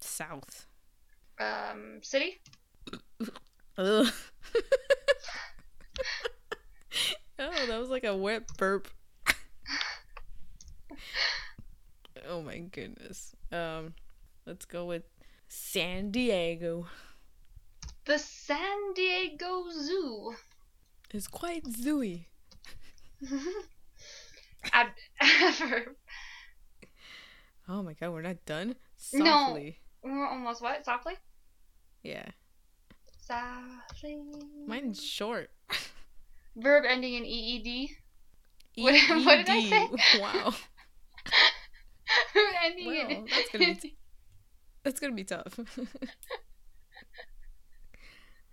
[0.00, 0.66] South.
[1.38, 2.40] Um, city.
[3.78, 4.06] Ugh.
[7.38, 8.88] oh, that was like a wet burp.
[12.28, 13.34] oh my goodness.
[13.52, 13.94] Um,
[14.46, 15.04] let's go with
[15.48, 16.86] San Diego.
[18.06, 20.34] The San Diego Zoo.
[21.12, 22.26] is quite zooey.
[24.72, 24.88] Ad-
[25.20, 25.96] ever.
[27.68, 28.74] Oh my god, we're not done.
[29.12, 29.24] No.
[29.24, 29.78] Softly.
[30.02, 30.84] We're almost what?
[30.84, 31.14] Softly?
[32.02, 32.26] Yeah.
[33.26, 34.18] Softly.
[34.66, 35.50] Mine's short.
[36.56, 37.90] Verb ending in EED.
[38.76, 38.94] What-
[39.24, 39.70] what did I EED.
[39.70, 40.20] say?
[40.20, 40.54] Wow.
[42.64, 43.96] Ending Well, in that's gonna be t-
[44.82, 45.58] That's gonna be tough.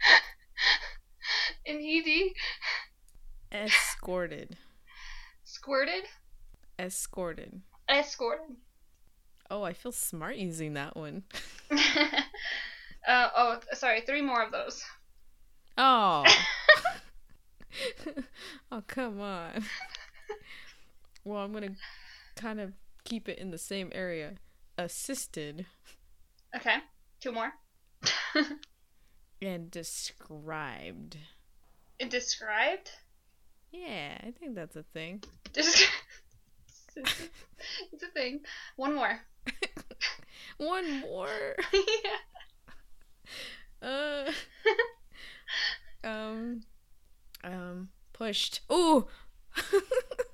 [1.66, 2.32] in ED.
[3.52, 4.58] Escorted.
[5.44, 6.04] Squirted.
[6.80, 7.62] Escorted.
[7.90, 8.56] Escorted.
[9.50, 11.24] Oh, I feel smart using that one.
[11.72, 14.02] uh, oh, sorry.
[14.02, 14.84] Three more of those.
[15.78, 16.26] Oh.
[18.72, 19.66] oh, come on.
[21.24, 21.76] Well, I'm gonna
[22.36, 22.74] kind of
[23.04, 24.36] keep it in the same area.
[24.78, 25.66] Assisted
[26.56, 26.78] Okay.
[27.20, 27.52] Two more.
[29.42, 31.18] And described.
[32.00, 32.92] And Described.
[33.72, 35.24] Yeah, I think that's a thing.
[36.94, 38.42] It's a thing.
[38.76, 39.22] One more.
[40.58, 41.56] One more.
[43.82, 43.88] yeah.
[43.88, 44.32] Uh,
[46.04, 46.64] um,
[47.44, 47.90] Um.
[48.12, 48.62] Pushed.
[48.72, 49.08] Ooh.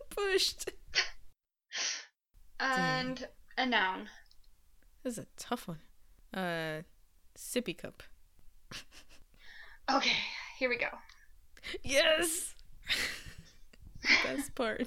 [0.09, 0.71] Pushed.
[2.59, 3.27] And
[3.57, 4.09] a noun.
[5.03, 5.79] This is a tough one.
[6.33, 6.81] Uh,
[7.37, 8.01] sippy cup.
[9.89, 10.11] Okay,
[10.59, 10.87] here we go.
[11.83, 12.53] Yes.
[14.23, 14.83] Best part.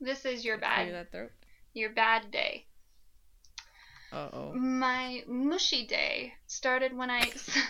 [0.00, 1.30] this is your bad that throat.
[1.74, 2.66] your bad day.
[4.12, 4.52] Uh oh.
[4.54, 7.20] My mushy day started when I.
[7.20, 7.66] Sorry,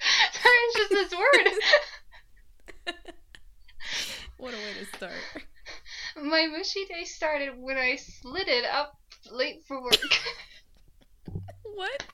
[0.00, 1.48] it's just this word.
[4.38, 5.12] What a way to start.
[6.16, 8.98] My mushy day started when I slid it up
[9.30, 9.94] late for work.
[11.62, 12.06] What?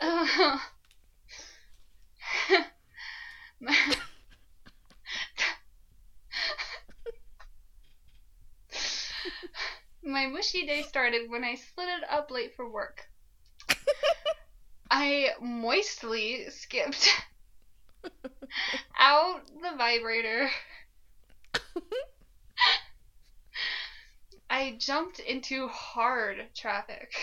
[0.00, 0.58] Uh,
[3.60, 3.96] my-
[10.02, 13.09] My mushy day started when I slid it up late for work.
[14.90, 17.08] I moistly skipped
[18.98, 20.50] out the vibrator.
[24.50, 27.14] I jumped into hard traffic.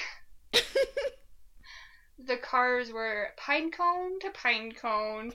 [2.20, 5.34] The cars were pine cone to pine cone.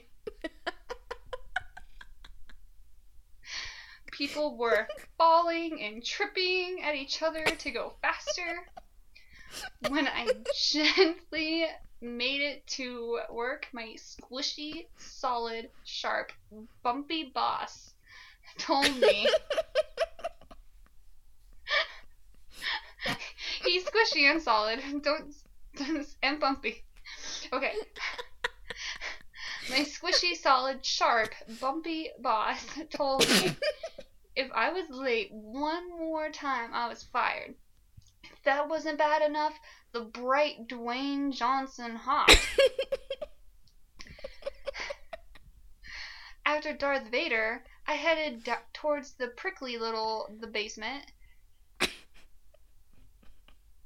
[4.11, 8.67] People were falling and tripping at each other to go faster.
[9.87, 10.27] When I
[10.71, 11.67] gently
[12.03, 16.33] made it to work, my squishy, solid, sharp,
[16.83, 17.93] bumpy boss
[18.57, 19.27] told me
[23.63, 24.79] he's squishy and solid.
[25.01, 25.33] Don't
[26.21, 26.83] and bumpy.
[27.51, 27.73] Okay.
[29.69, 33.55] My squishy, solid, sharp, bumpy boss told me
[34.35, 37.55] if I was late one more time, I was fired.
[38.43, 39.57] If that wasn't bad enough,
[39.93, 42.29] the bright Dwayne Johnson hot.
[46.45, 51.09] After Darth Vader, I headed da- towards the prickly little the basement.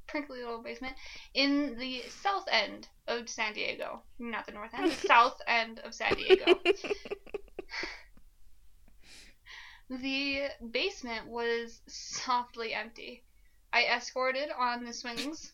[0.08, 0.96] Prickly little basement
[1.36, 5.94] in the south end of San Diego, not the north end, the south end of
[5.94, 6.60] San Diego.
[9.90, 13.24] The basement was softly empty.
[13.78, 15.54] I escorted on the swings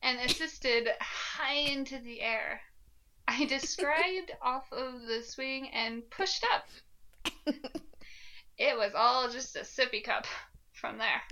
[0.00, 2.60] and assisted high into the air.
[3.26, 6.68] I described off of the swing and pushed up.
[8.56, 10.26] It was all just a sippy cup
[10.72, 11.22] from there.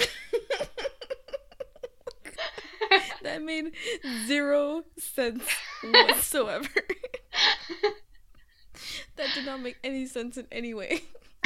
[3.23, 3.71] that made
[4.27, 5.45] zero sense
[5.85, 6.67] whatsoever.
[9.15, 11.03] that did not make any sense in any way.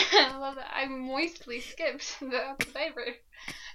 [0.12, 0.70] I love that.
[0.74, 3.16] I moistly skipped the vibrator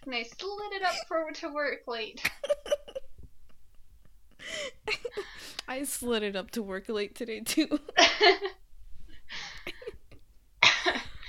[0.06, 2.30] and I slid it up for to work late.
[5.68, 7.80] I slid it up to work late today too.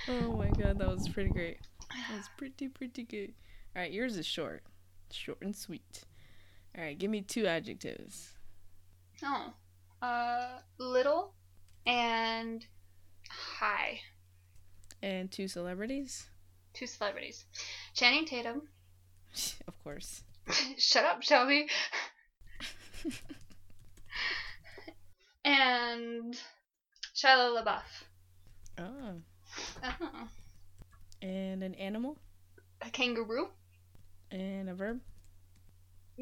[0.09, 1.59] oh my god, that was pretty great.
[1.91, 3.33] That was pretty pretty good.
[3.77, 4.63] All right, yours is short,
[5.11, 6.05] short and sweet.
[6.77, 8.33] All right, give me two adjectives.
[9.25, 9.53] oh,
[10.01, 10.49] uh,
[10.79, 11.35] little
[11.87, 12.67] and
[13.29, 14.01] high.
[15.03, 16.27] And two celebrities.
[16.75, 17.45] Two celebrities.
[17.95, 18.63] Channing Tatum.
[19.67, 20.23] Of course.
[20.79, 21.67] Shut up, Shelby.
[25.45, 26.35] and
[27.17, 27.83] Shia LaBeouf.
[28.79, 29.15] Oh.
[29.83, 30.29] Oh.
[31.23, 32.19] And an animal.
[32.83, 33.49] A kangaroo.
[34.31, 35.01] And a verb.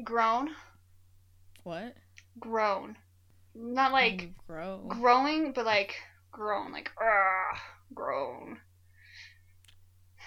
[0.03, 0.51] Grown.
[1.63, 1.95] What?
[2.39, 2.95] Grown.
[3.53, 4.85] Not like grow.
[4.87, 5.95] growing, but like
[6.31, 6.71] grown.
[6.71, 7.61] Like, ah,
[7.93, 8.57] grown.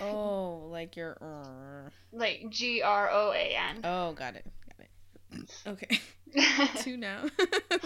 [0.00, 1.16] Oh, like your.
[1.20, 1.90] Uh...
[2.12, 3.80] Like G R O A N.
[3.84, 4.46] Oh, got it.
[4.68, 5.50] Got it.
[5.66, 6.00] Okay.
[6.82, 7.30] two nouns.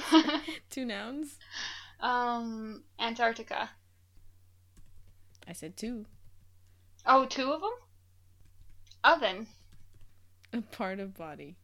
[0.70, 1.38] two nouns.
[2.00, 3.70] um, Antarctica.
[5.46, 6.06] I said two.
[7.06, 7.70] Oh, two of them?
[9.04, 9.46] Oven.
[10.52, 11.56] A part of body.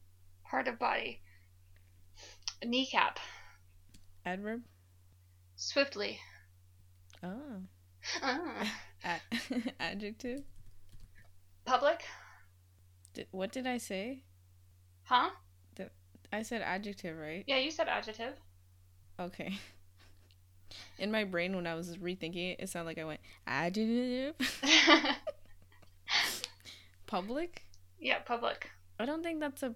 [0.49, 1.21] Part of body.
[2.63, 3.19] Kneecap.
[4.25, 4.61] Adverb.
[5.55, 6.19] Swiftly.
[7.23, 7.61] Oh.
[8.21, 8.71] Ah.
[9.05, 9.21] Ad-
[9.79, 10.41] adjective.
[11.63, 12.03] Public.
[13.13, 14.23] Did, what did I say?
[15.03, 15.29] Huh?
[16.33, 17.43] I said adjective, right?
[17.47, 18.33] Yeah, you said adjective.
[19.19, 19.57] Okay.
[20.99, 24.33] In my brain, when I was rethinking it, it sounded like I went adjective.
[27.07, 27.65] Public.
[27.99, 28.69] yeah, public.
[28.99, 29.75] I don't think that's a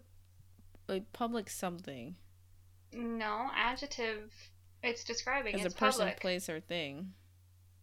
[0.87, 2.15] like public something
[2.93, 4.33] No, adjective.
[4.81, 5.55] It's describing.
[5.55, 6.19] as a person, public.
[6.19, 7.13] place, or thing.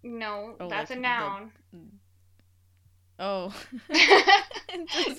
[0.07, 1.53] No, Oh, that's like a the- noun.
[3.19, 3.55] Oh.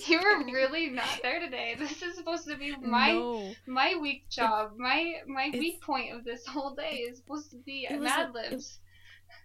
[0.06, 1.74] you were really not there today.
[1.78, 3.52] This is supposed to be my no.
[3.66, 4.72] my weak job.
[4.78, 8.78] My my weak point of this whole day is supposed to be It Mad Libs.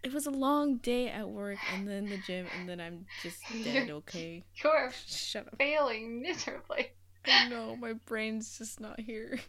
[0.03, 3.39] It was a long day at work and then the gym and then I'm just
[3.63, 4.43] dead, okay?
[4.63, 5.57] You're Shut up.
[5.57, 6.91] failing miserably.
[7.25, 9.39] I know my brain's just not here.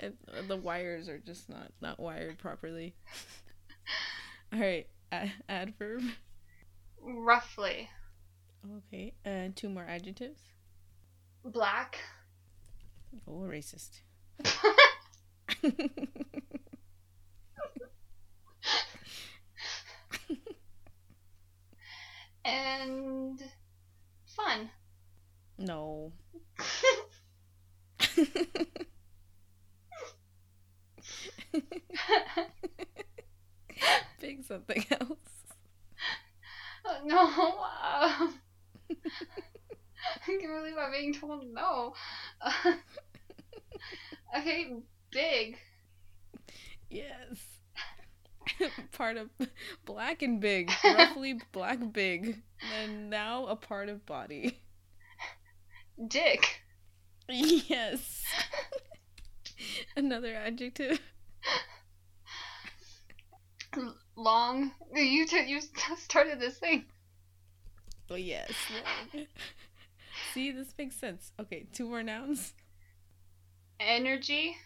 [0.00, 0.14] And
[0.48, 2.94] the wires are just not not wired properly.
[4.52, 6.02] All right, a- adverb.
[7.02, 7.90] Roughly.
[8.78, 10.40] Okay, and two more adjectives.
[11.44, 12.00] Black.
[13.26, 14.00] Oh, racist.
[22.44, 23.42] and
[24.26, 24.70] fun.
[25.58, 26.12] no.
[34.22, 35.18] Pick something else.
[37.04, 37.18] no.
[37.18, 37.34] Um,
[38.90, 41.94] I can't believe I'm being told no.
[44.38, 44.76] okay,
[45.10, 45.58] big.
[46.88, 47.38] Yes.
[48.92, 49.28] part of
[49.84, 52.42] black and big, roughly black big,
[52.80, 54.60] and now a part of body.
[56.08, 56.62] Dick.
[57.28, 58.22] Yes.
[59.96, 61.00] Another adjective.
[64.16, 64.72] Long.
[64.94, 65.60] You t- you
[65.98, 66.84] started this thing.
[68.10, 68.50] Oh yes.
[70.34, 71.32] See, this makes sense.
[71.40, 72.54] Okay, two more nouns.
[73.80, 74.56] Energy.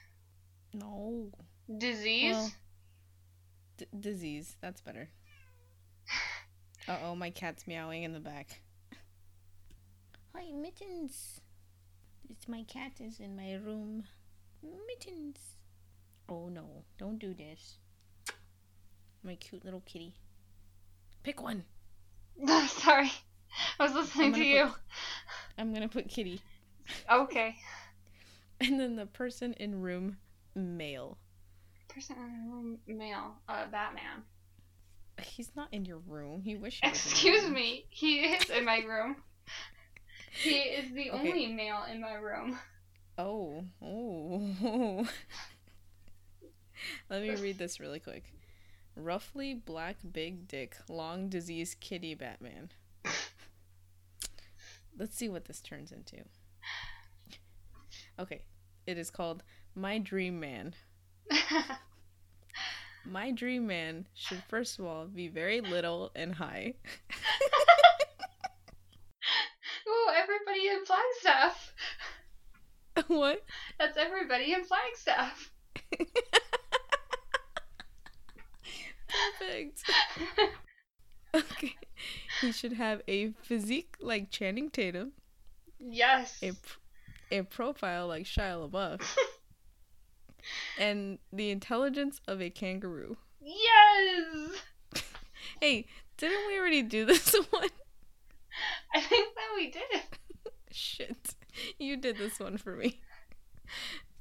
[0.74, 1.31] No.
[1.78, 2.35] Disease.
[2.35, 2.52] Well,
[3.78, 4.56] D- disease.
[4.60, 5.09] That's better.
[6.89, 8.60] Uh oh, my cat's meowing in the back.
[10.36, 11.40] Hi, Mittens.
[12.31, 14.05] It's my cat is in my room.
[14.62, 15.56] Mittens.
[16.28, 17.78] Oh no, don't do this.
[19.26, 20.14] My cute little kitty.
[21.24, 21.64] Pick one.
[22.68, 23.10] Sorry.
[23.80, 24.66] I was listening to gonna you.
[24.66, 24.76] put-
[25.58, 26.40] I'm gonna put kitty.
[27.10, 27.56] Okay.
[28.58, 30.16] And then the person in room,
[30.54, 31.18] male.
[31.88, 33.34] Person in room, male.
[33.46, 34.22] Uh, Batman.
[35.20, 36.40] He's not in your room.
[36.42, 37.52] He wish he was in your Excuse room.
[37.52, 37.84] me.
[37.90, 39.16] He is in my room.
[40.30, 41.28] He is the Okay.
[41.28, 42.58] only male in my room.
[43.18, 44.56] Oh, oh.
[47.10, 48.24] Let me read this really quick.
[48.97, 52.70] Roughly black big dick, long disease kitty Batman.
[54.98, 56.16] Let's see what this turns into.
[58.18, 58.43] Okay,
[58.86, 59.43] it is called
[59.74, 60.74] My Dream Man.
[63.09, 66.74] My dream man should first of all be very little and high.
[69.86, 71.74] oh, everybody in Flagstaff.
[73.06, 73.44] what?
[73.78, 75.52] That's everybody in Flagstaff.
[79.38, 79.82] Perfect.
[81.34, 81.74] Okay.
[82.40, 85.12] He should have a physique like Channing Tatum,
[85.78, 86.38] yes.
[86.43, 86.52] a
[87.30, 89.02] a profile like Shia LaBeouf,
[90.78, 93.16] and the intelligence of a kangaroo.
[93.43, 94.62] Yes.
[95.60, 95.86] Hey,
[96.16, 97.68] didn't we already do this one?
[98.94, 100.18] I think that we did it.
[100.70, 101.34] Shit.
[101.78, 103.01] You did this one for me.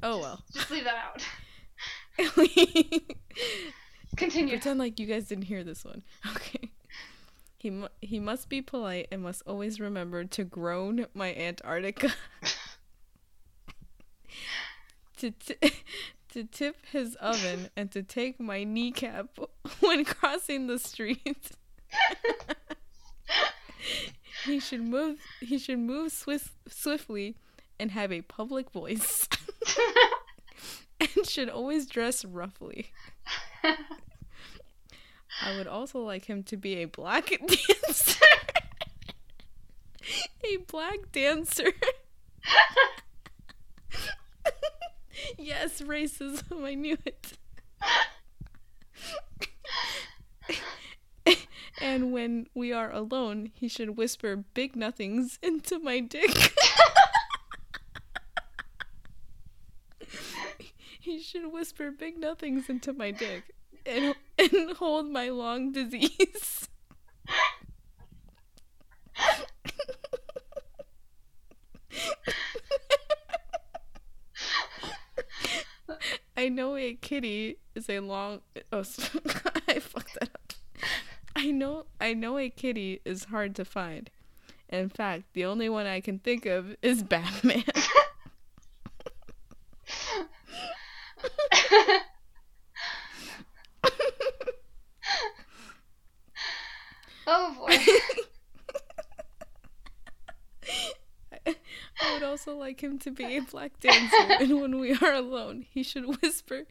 [0.03, 0.43] Oh well.
[0.53, 1.25] Just leave that out.
[4.15, 4.53] Continue.
[4.53, 6.03] Pretend like you guys didn't hear this one.
[6.35, 6.69] Okay.
[7.57, 12.13] He mu- he must be polite and must always remember to groan my Antarctica.
[15.17, 15.55] to t-
[16.33, 19.39] to tip his oven and to take my kneecap
[19.79, 21.51] when crossing the street.
[24.45, 27.35] he should move he should move swift, swiftly
[27.79, 29.27] and have a public voice
[30.99, 32.91] and should always dress roughly.
[35.41, 38.25] I would also like him to be a black dancer.
[40.43, 41.71] a black dancer.
[45.37, 46.63] yes, racism.
[46.63, 47.33] I knew it.
[51.81, 56.54] and when we are alone, he should whisper big nothings into my dick.
[61.05, 63.43] He should whisper big nothings into my dick
[63.85, 66.67] and, and hold my long disease.
[76.35, 78.41] I know a kitty is a long.
[78.73, 78.79] Oh,
[79.67, 80.53] I fucked that up.
[81.35, 81.85] I know.
[82.01, 84.09] I know a kitty is hard to find.
[84.69, 87.63] In fact, the only one I can think of is Batman.
[102.35, 106.21] also like him to be a black dancer, and when we are alone, he should
[106.21, 106.63] whisper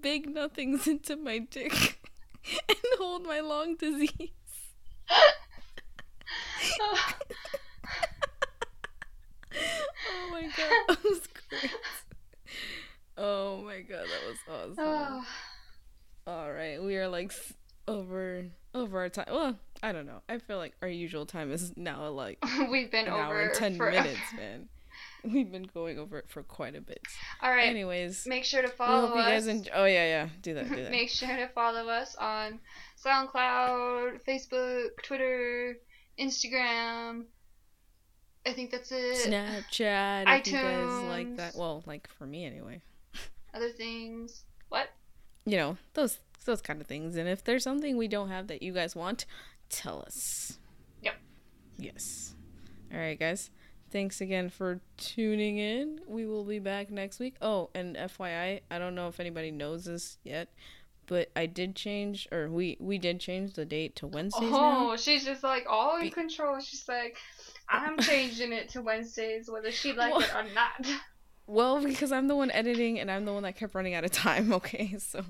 [0.00, 2.00] big nothings into my dick
[2.68, 4.30] and hold my long disease.
[6.70, 6.96] oh
[10.32, 11.20] my god, that was
[11.50, 11.72] great.
[13.18, 14.74] Oh my god, that was awesome.
[14.78, 15.26] Oh,
[16.26, 17.30] All right, we are like
[17.86, 19.26] over over our time.
[19.30, 20.22] Well, I don't know.
[20.30, 22.38] I feel like our usual time is now like
[22.70, 24.70] we've been an over hour and ten for minutes, man.
[25.24, 27.00] We've been going over it for quite a bit.
[27.42, 27.68] All right.
[27.68, 29.54] Anyways, Make sure to follow hope you guys us.
[29.54, 29.70] enjoy.
[29.74, 30.28] Oh yeah, yeah.
[30.42, 30.68] Do that.
[30.68, 30.90] Do that.
[30.90, 32.60] Make sure to follow us on
[33.04, 35.76] SoundCloud, Facebook, Twitter,
[36.18, 37.24] Instagram.
[38.46, 39.28] I think that's it.
[39.28, 40.40] Snapchat.
[40.40, 41.54] If you guys like that.
[41.56, 42.80] Well, like for me anyway.
[43.54, 44.44] Other things.
[44.68, 44.88] What?
[45.44, 47.16] You know those those kind of things.
[47.16, 49.26] And if there's something we don't have that you guys want,
[49.68, 50.58] tell us.
[51.02, 51.14] Yep.
[51.78, 52.34] Yes.
[52.92, 53.50] All right, guys.
[53.90, 56.00] Thanks again for tuning in.
[56.06, 57.34] We will be back next week.
[57.42, 60.48] Oh, and FYI, I don't know if anybody knows this yet,
[61.06, 64.90] but I did change, or we we did change the date to Wednesdays now.
[64.92, 66.60] Oh, she's just like all in Be- control.
[66.60, 67.16] She's like,
[67.68, 70.86] I'm changing it to Wednesdays, whether she like it or not.
[71.46, 74.12] Well, because I'm the one editing, and I'm the one that kept running out of
[74.12, 74.52] time.
[74.60, 75.24] Okay, so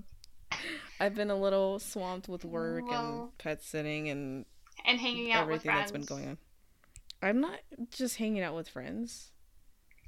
[1.01, 4.45] I've been a little swamped with work Well- and pet sitting and
[4.85, 5.93] And hanging out with everything friends.
[5.93, 6.39] that's been going on.
[7.23, 7.59] I'm not
[7.91, 9.31] just hanging out with friends.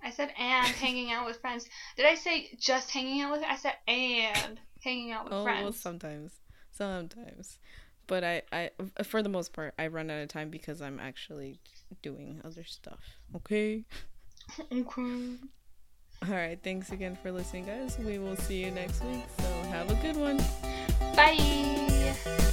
[0.04, 1.68] I said and hanging out with friends.
[1.96, 3.42] Did I say just hanging out with?
[3.48, 5.62] I said and hanging out with Oh, friends.
[5.62, 6.32] well, sometimes,
[6.72, 7.58] sometimes,
[8.08, 8.70] but I, I,
[9.04, 11.60] for the most part, I run out of time because I'm actually
[12.02, 12.98] doing other stuff.
[13.36, 13.84] Okay.
[14.72, 15.36] okay.
[16.22, 16.58] All right.
[16.62, 17.96] Thanks again for listening, guys.
[17.98, 19.24] We will see you next week.
[19.38, 20.38] So have a good one.
[21.14, 22.52] Bye.